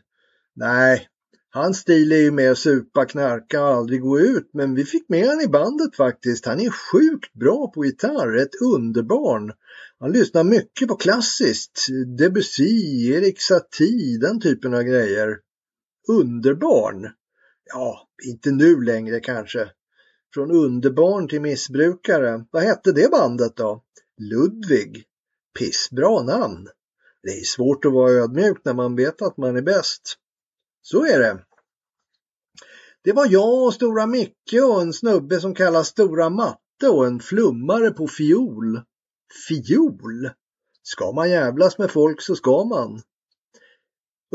Nej, 0.55 1.07
Hans 1.55 1.77
stil 1.77 2.11
är 2.11 2.17
ju 2.17 2.31
mer 2.31 2.53
supa, 2.53 3.05
knarka 3.05 3.63
och 3.63 3.73
aldrig 3.73 4.01
gå 4.01 4.19
ut 4.19 4.49
men 4.53 4.75
vi 4.75 4.85
fick 4.85 5.09
med 5.09 5.25
honom 5.25 5.41
i 5.41 5.47
bandet 5.47 5.95
faktiskt. 5.95 6.45
Han 6.45 6.59
är 6.59 6.69
sjukt 6.69 7.33
bra 7.33 7.71
på 7.71 7.85
gitarr, 7.85 8.37
ett 8.37 8.61
underbarn. 8.61 9.51
Han 9.99 10.11
lyssnar 10.11 10.43
mycket 10.43 10.87
på 10.87 10.95
klassiskt, 10.95 11.87
Debussy, 12.17 13.11
Erik 13.11 13.41
Satie, 13.41 14.19
den 14.19 14.41
typen 14.41 14.73
av 14.73 14.83
grejer. 14.83 15.39
Underbarn? 16.07 17.09
Ja, 17.65 18.07
inte 18.27 18.51
nu 18.51 18.81
längre 18.81 19.19
kanske. 19.19 19.69
Från 20.33 20.51
underbarn 20.51 21.27
till 21.27 21.41
missbrukare. 21.41 22.45
Vad 22.51 22.63
hette 22.63 22.91
det 22.91 23.11
bandet 23.11 23.55
då? 23.55 23.83
Ludvig. 24.17 25.03
Pissbra 25.59 26.23
namn. 26.23 26.67
Det 27.23 27.29
är 27.29 27.43
svårt 27.43 27.85
att 27.85 27.93
vara 27.93 28.11
ödmjuk 28.11 28.57
när 28.65 28.73
man 28.73 28.95
vet 28.95 29.21
att 29.21 29.37
man 29.37 29.55
är 29.55 29.61
bäst. 29.61 30.17
Så 30.86 31.05
är 31.05 31.19
det. 31.19 31.43
Det 33.03 33.11
var 33.11 33.27
jag 33.29 33.63
och 33.63 33.73
Stora 33.73 34.05
Micke 34.05 34.53
och 34.63 34.81
en 34.81 34.93
snubbe 34.93 35.39
som 35.39 35.55
kallas 35.55 35.88
Stora 35.88 36.29
Matte 36.29 36.89
och 36.89 37.05
en 37.05 37.19
flummare 37.19 37.91
på 37.91 38.07
fiol. 38.07 38.81
Fiol? 39.47 40.29
Ska 40.84 41.11
man 41.11 41.29
jävlas 41.29 41.77
med 41.77 41.91
folk 41.91 42.21
så 42.21 42.36
ska 42.36 42.63
man. 42.63 43.01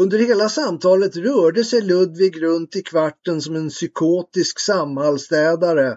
Under 0.01 0.18
hela 0.18 0.49
samtalet 0.49 1.16
rörde 1.16 1.64
sig 1.64 1.82
Ludvig 1.82 2.42
runt 2.42 2.76
i 2.76 2.82
kvarten 2.82 3.42
som 3.42 3.57
en 3.57 3.68
psykotisk 3.68 4.61
samhällsstädare 4.61 5.96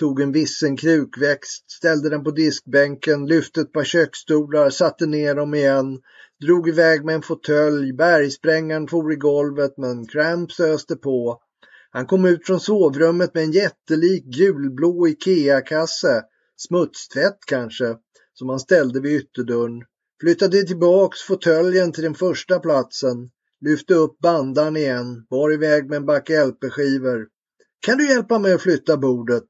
Tog 0.00 0.20
en 0.20 0.32
vissen 0.32 0.76
krukväxt, 0.76 1.70
ställde 1.70 2.10
den 2.10 2.24
på 2.24 2.30
diskbänken, 2.30 3.26
lyfte 3.26 3.60
ett 3.60 3.72
par 3.72 3.84
köksstolar, 3.84 4.70
satte 4.70 5.06
ner 5.06 5.34
dem 5.34 5.54
igen, 5.54 6.00
drog 6.40 6.68
iväg 6.68 7.04
med 7.04 7.14
en 7.14 7.22
fåtölj, 7.22 7.92
bergsprängaren 7.92 8.88
for 8.88 9.12
i 9.12 9.16
golvet 9.16 9.74
men 9.76 10.06
Cramps 10.06 10.60
öste 10.60 10.96
på. 10.96 11.38
Han 11.90 12.06
kom 12.06 12.24
ut 12.24 12.46
från 12.46 12.60
sovrummet 12.60 13.34
med 13.34 13.42
en 13.42 13.52
jättelik 13.52 14.24
gulblå 14.24 15.08
Ikea-kasse, 15.08 16.22
smutstvätt 16.56 17.38
kanske, 17.46 17.96
som 18.34 18.48
han 18.48 18.60
ställde 18.60 19.00
vid 19.00 19.20
ytterdörren. 19.20 19.82
Flyttade 20.20 20.62
tillbaks 20.62 21.20
fåtöljen 21.20 21.92
till 21.92 22.04
den 22.04 22.14
första 22.14 22.58
platsen, 22.58 23.30
lyfte 23.60 23.94
upp 23.94 24.18
bandan 24.18 24.76
igen, 24.76 25.26
bar 25.30 25.52
iväg 25.52 25.88
med 25.88 25.96
en 25.96 26.06
back 26.06 26.30
LP-skivor. 26.30 27.26
Kan 27.80 27.98
du 27.98 28.08
hjälpa 28.08 28.38
mig 28.38 28.52
att 28.52 28.62
flytta 28.62 28.96
bordet? 28.96 29.48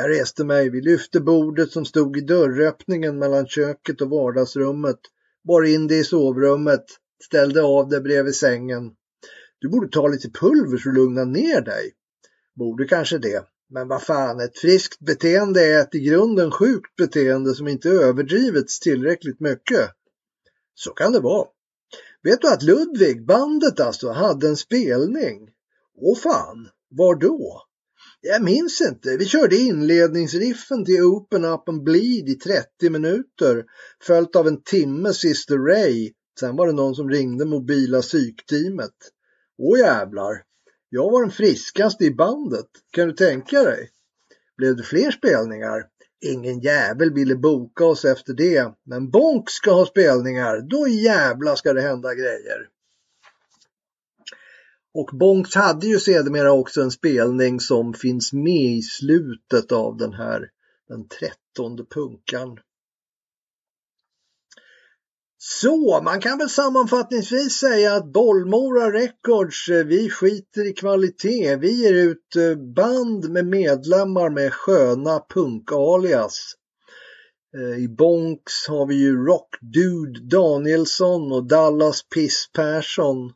Jag 0.00 0.10
reste 0.10 0.44
mig, 0.44 0.70
vi 0.70 0.80
lyfte 0.80 1.20
bordet 1.20 1.70
som 1.70 1.84
stod 1.84 2.16
i 2.16 2.20
dörröppningen 2.20 3.18
mellan 3.18 3.46
köket 3.46 4.00
och 4.00 4.10
vardagsrummet 4.10 4.98
bar 5.44 5.62
in 5.62 5.86
det 5.86 5.96
i 5.96 6.04
sovrummet, 6.04 6.84
ställde 7.24 7.62
av 7.62 7.88
det 7.88 8.00
bredvid 8.00 8.34
sängen. 8.34 8.90
Du 9.58 9.68
borde 9.68 9.88
ta 9.88 10.08
lite 10.08 10.30
pulver 10.30 10.78
så 10.78 10.88
du 10.88 10.94
lugnar 10.94 11.24
ner 11.24 11.60
dig. 11.60 11.92
Borde 12.54 12.84
kanske 12.84 13.18
det. 13.18 13.44
Men 13.70 13.88
vad 13.88 14.02
fan, 14.02 14.40
ett 14.40 14.58
friskt 14.58 15.00
beteende 15.00 15.66
är 15.66 15.80
ett 15.80 15.94
i 15.94 16.00
grunden 16.00 16.50
sjukt 16.50 16.96
beteende 16.96 17.54
som 17.54 17.68
inte 17.68 17.88
överdrivits 17.88 18.80
tillräckligt 18.80 19.40
mycket. 19.40 19.90
Så 20.74 20.90
kan 20.90 21.12
det 21.12 21.20
vara. 21.20 21.48
Vet 22.22 22.40
du 22.40 22.48
att 22.48 22.62
Ludvig, 22.62 23.26
bandet 23.26 23.80
alltså, 23.80 24.10
hade 24.10 24.48
en 24.48 24.56
spelning? 24.56 25.50
Åh 25.96 26.16
fan, 26.16 26.68
var 26.88 27.14
då? 27.14 27.69
Jag 28.22 28.42
minns 28.42 28.80
inte. 28.80 29.16
Vi 29.16 29.26
körde 29.26 29.56
inledningsriffen 29.56 30.84
till 30.84 31.02
Open 31.02 31.44
Up 31.44 31.68
and 31.68 31.82
Bleed 31.82 32.28
i 32.28 32.34
30 32.34 32.90
minuter 32.90 33.64
följt 34.02 34.36
av 34.36 34.48
en 34.48 34.62
timme 34.62 35.12
Sister 35.12 35.58
Ray. 35.58 36.12
Sen 36.40 36.56
var 36.56 36.66
det 36.66 36.72
någon 36.72 36.94
som 36.94 37.10
ringde 37.10 37.44
mobila 37.44 38.02
psykteamet. 38.02 38.94
Åh 39.58 39.78
jävlar. 39.78 40.42
Jag 40.88 41.10
var 41.10 41.22
den 41.22 41.30
friskaste 41.30 42.04
i 42.04 42.10
bandet. 42.10 42.66
Kan 42.90 43.08
du 43.08 43.14
tänka 43.14 43.62
dig? 43.62 43.90
Blev 44.56 44.76
det 44.76 44.82
fler 44.82 45.10
spelningar? 45.10 45.86
Ingen 46.20 46.60
jävel 46.60 47.14
ville 47.14 47.36
boka 47.36 47.84
oss 47.84 48.04
efter 48.04 48.32
det. 48.32 48.74
Men 48.84 49.10
Bonk 49.10 49.50
ska 49.50 49.72
ha 49.72 49.86
spelningar. 49.86 50.60
Då 50.70 50.88
jävla 50.88 51.56
ska 51.56 51.72
det 51.72 51.80
hända 51.80 52.14
grejer. 52.14 52.68
Och 54.94 55.10
Bonks 55.12 55.54
hade 55.54 55.86
ju 55.86 55.98
sedermera 55.98 56.52
också 56.52 56.82
en 56.82 56.90
spelning 56.90 57.60
som 57.60 57.94
finns 57.94 58.32
med 58.32 58.76
i 58.76 58.82
slutet 58.82 59.72
av 59.72 59.96
den 59.96 60.12
här, 60.12 60.48
den 60.88 61.08
trettonde 61.08 61.84
punkan. 61.84 62.58
Så 65.42 66.00
man 66.04 66.20
kan 66.20 66.38
väl 66.38 66.48
sammanfattningsvis 66.48 67.52
säga 67.52 67.94
att 67.94 68.12
Bollmora 68.12 68.92
Records, 68.92 69.68
eh, 69.68 69.84
vi 69.84 70.10
skiter 70.10 70.70
i 70.70 70.72
kvalitet. 70.72 71.56
Vi 71.56 71.82
ger 71.82 71.94
ut 71.94 72.36
eh, 72.36 72.56
band 72.74 73.30
med 73.30 73.46
medlemmar 73.46 74.30
med 74.30 74.52
sköna 74.52 75.20
punkalias. 75.34 76.54
Eh, 77.56 77.84
I 77.84 77.88
Bonks 77.88 78.68
har 78.68 78.86
vi 78.86 78.94
ju 78.94 79.16
Rock 79.16 79.56
Dude 79.60 80.20
Danielsson 80.36 81.32
och 81.32 81.48
Dallas 81.48 82.02
Piss 82.14 82.50
Persson. 82.52 83.32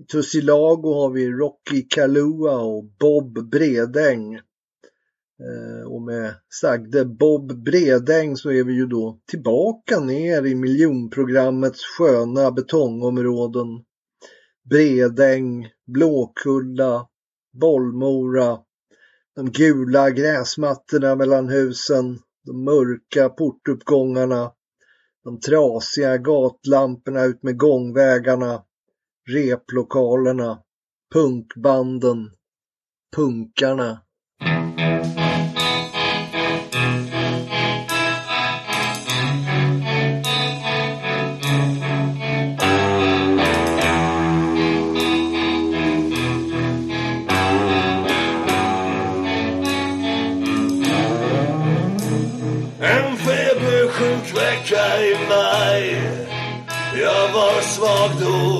I 0.00 0.04
Tussilago 0.04 0.94
har 0.94 1.10
vi 1.10 1.30
Rocky 1.30 1.82
Kalua 1.82 2.58
och 2.58 2.84
Bob 2.84 3.50
Bredäng. 3.50 4.34
Eh, 4.34 5.86
och 5.86 6.02
med 6.02 6.34
sagde 6.60 7.04
Bob 7.04 7.64
Bredäng 7.64 8.36
så 8.36 8.50
är 8.50 8.64
vi 8.64 8.72
ju 8.72 8.86
då 8.86 9.20
tillbaka 9.30 10.00
ner 10.00 10.46
i 10.46 10.54
miljonprogrammets 10.54 11.80
sköna 11.84 12.50
betongområden. 12.50 13.66
Bredäng, 14.70 15.68
Blåkulla, 15.86 17.06
Bollmora, 17.52 18.58
de 19.36 19.50
gula 19.50 20.10
gräsmattorna 20.10 21.16
mellan 21.16 21.48
husen, 21.48 22.18
de 22.46 22.64
mörka 22.64 23.28
portuppgångarna, 23.28 24.52
de 25.24 25.40
trasiga 25.40 26.16
gatlamporna 26.16 27.24
ut 27.24 27.42
med 27.42 27.58
gångvägarna, 27.58 28.62
replokalerna, 29.30 30.62
punkbanden, 31.12 32.30
punkarna. 33.16 34.02
En 52.82 53.16
febersjuk 53.16 54.36
vecka 54.36 55.00
i 55.00 55.14
maj 55.28 56.20
Jag 56.94 57.32
var 57.32 57.60
svag 57.60 58.10
då 58.20 58.59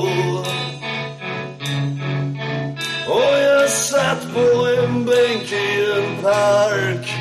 på 4.35 4.67
en 4.67 5.05
bänk 5.05 5.53
i 5.53 5.93
en 5.97 6.23
park. 6.23 7.15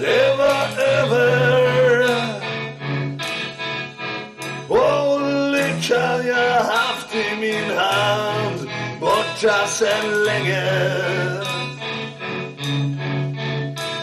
Det 0.00 0.36
var 0.38 0.82
över. 0.82 2.10
Och 4.68 5.20
lyckan 5.52 6.26
jag 6.26 6.64
haft 6.64 7.14
i 7.14 7.36
min 7.40 7.76
hand 7.76 8.70
borta 9.00 9.66
sen 9.66 10.24
länge. 10.24 10.64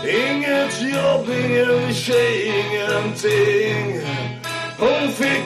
Inget 0.04 0.82
jobb, 0.82 1.30
ingen 1.30 1.94
tjej, 1.94 2.48
ingenting. 2.48 4.02
Hon 4.80 5.12
fick. 5.12 5.38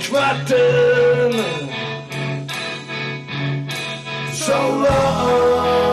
So 4.34 4.58
long, 4.58 5.91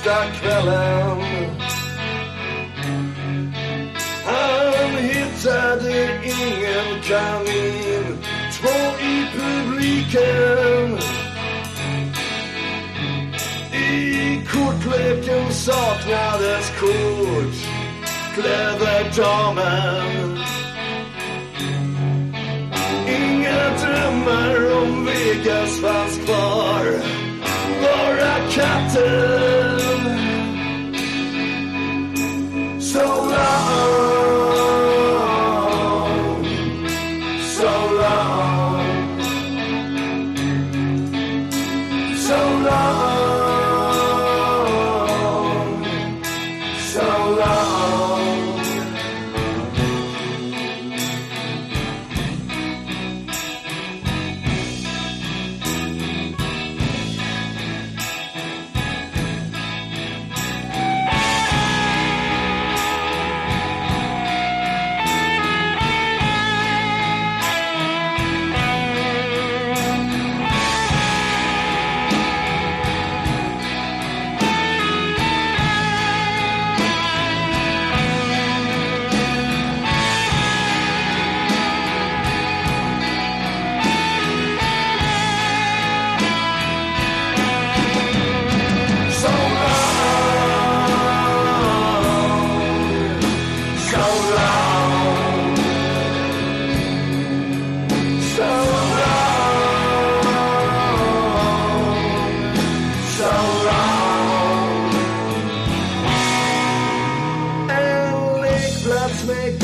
sista 0.00 0.24
kvällen. 0.40 1.20
Han 4.24 4.96
hittade 4.96 6.20
ingen 6.24 7.02
kanin, 7.08 8.18
två 8.52 8.78
i 9.00 9.26
publiken. 9.38 10.98
I 13.72 14.46
kortleken 14.46 15.52
saknades 15.52 16.72
kort, 16.80 17.54
Kläderdamen. 18.34 20.38
Inga 23.08 23.70
drömmar 23.80 24.72
om 24.82 25.06
Vegas 25.06 25.80
fanns 25.80 26.18
kvar, 26.26 26.84
bara 27.82 28.34
katter 28.54 29.59
So 32.90 32.98
long, 33.06 33.69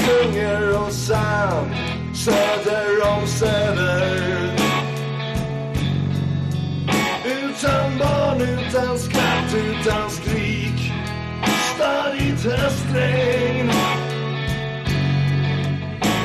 sjunger 0.06 0.86
och 0.86 0.92
söder 0.92 1.96
om 3.16 3.26
Söder. 3.26 4.50
Utan 7.24 7.98
barn, 7.98 8.40
utan 8.40 8.98
skratt, 8.98 9.54
utan 9.54 10.10
skrik 10.10 10.92
Stadigt 11.74 12.44
höstregn. 12.44 13.70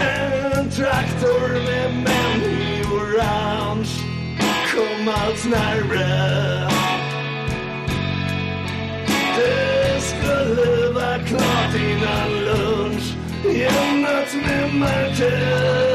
En 0.01 0.69
traktor 0.69 1.49
med 1.49 1.93
män 1.93 2.41
i 2.51 2.83
orange 2.83 3.89
Kom 4.75 5.07
allt 5.07 5.45
närmre. 5.49 6.67
Det 9.35 10.01
skulle 10.01 10.89
vara 10.93 11.19
klart 11.19 11.75
innan 11.75 12.45
lunch 12.45 12.70
i 13.49 13.63
en 13.63 14.01
natt 14.01 14.35
med 14.35 14.73
mörker 14.73 15.90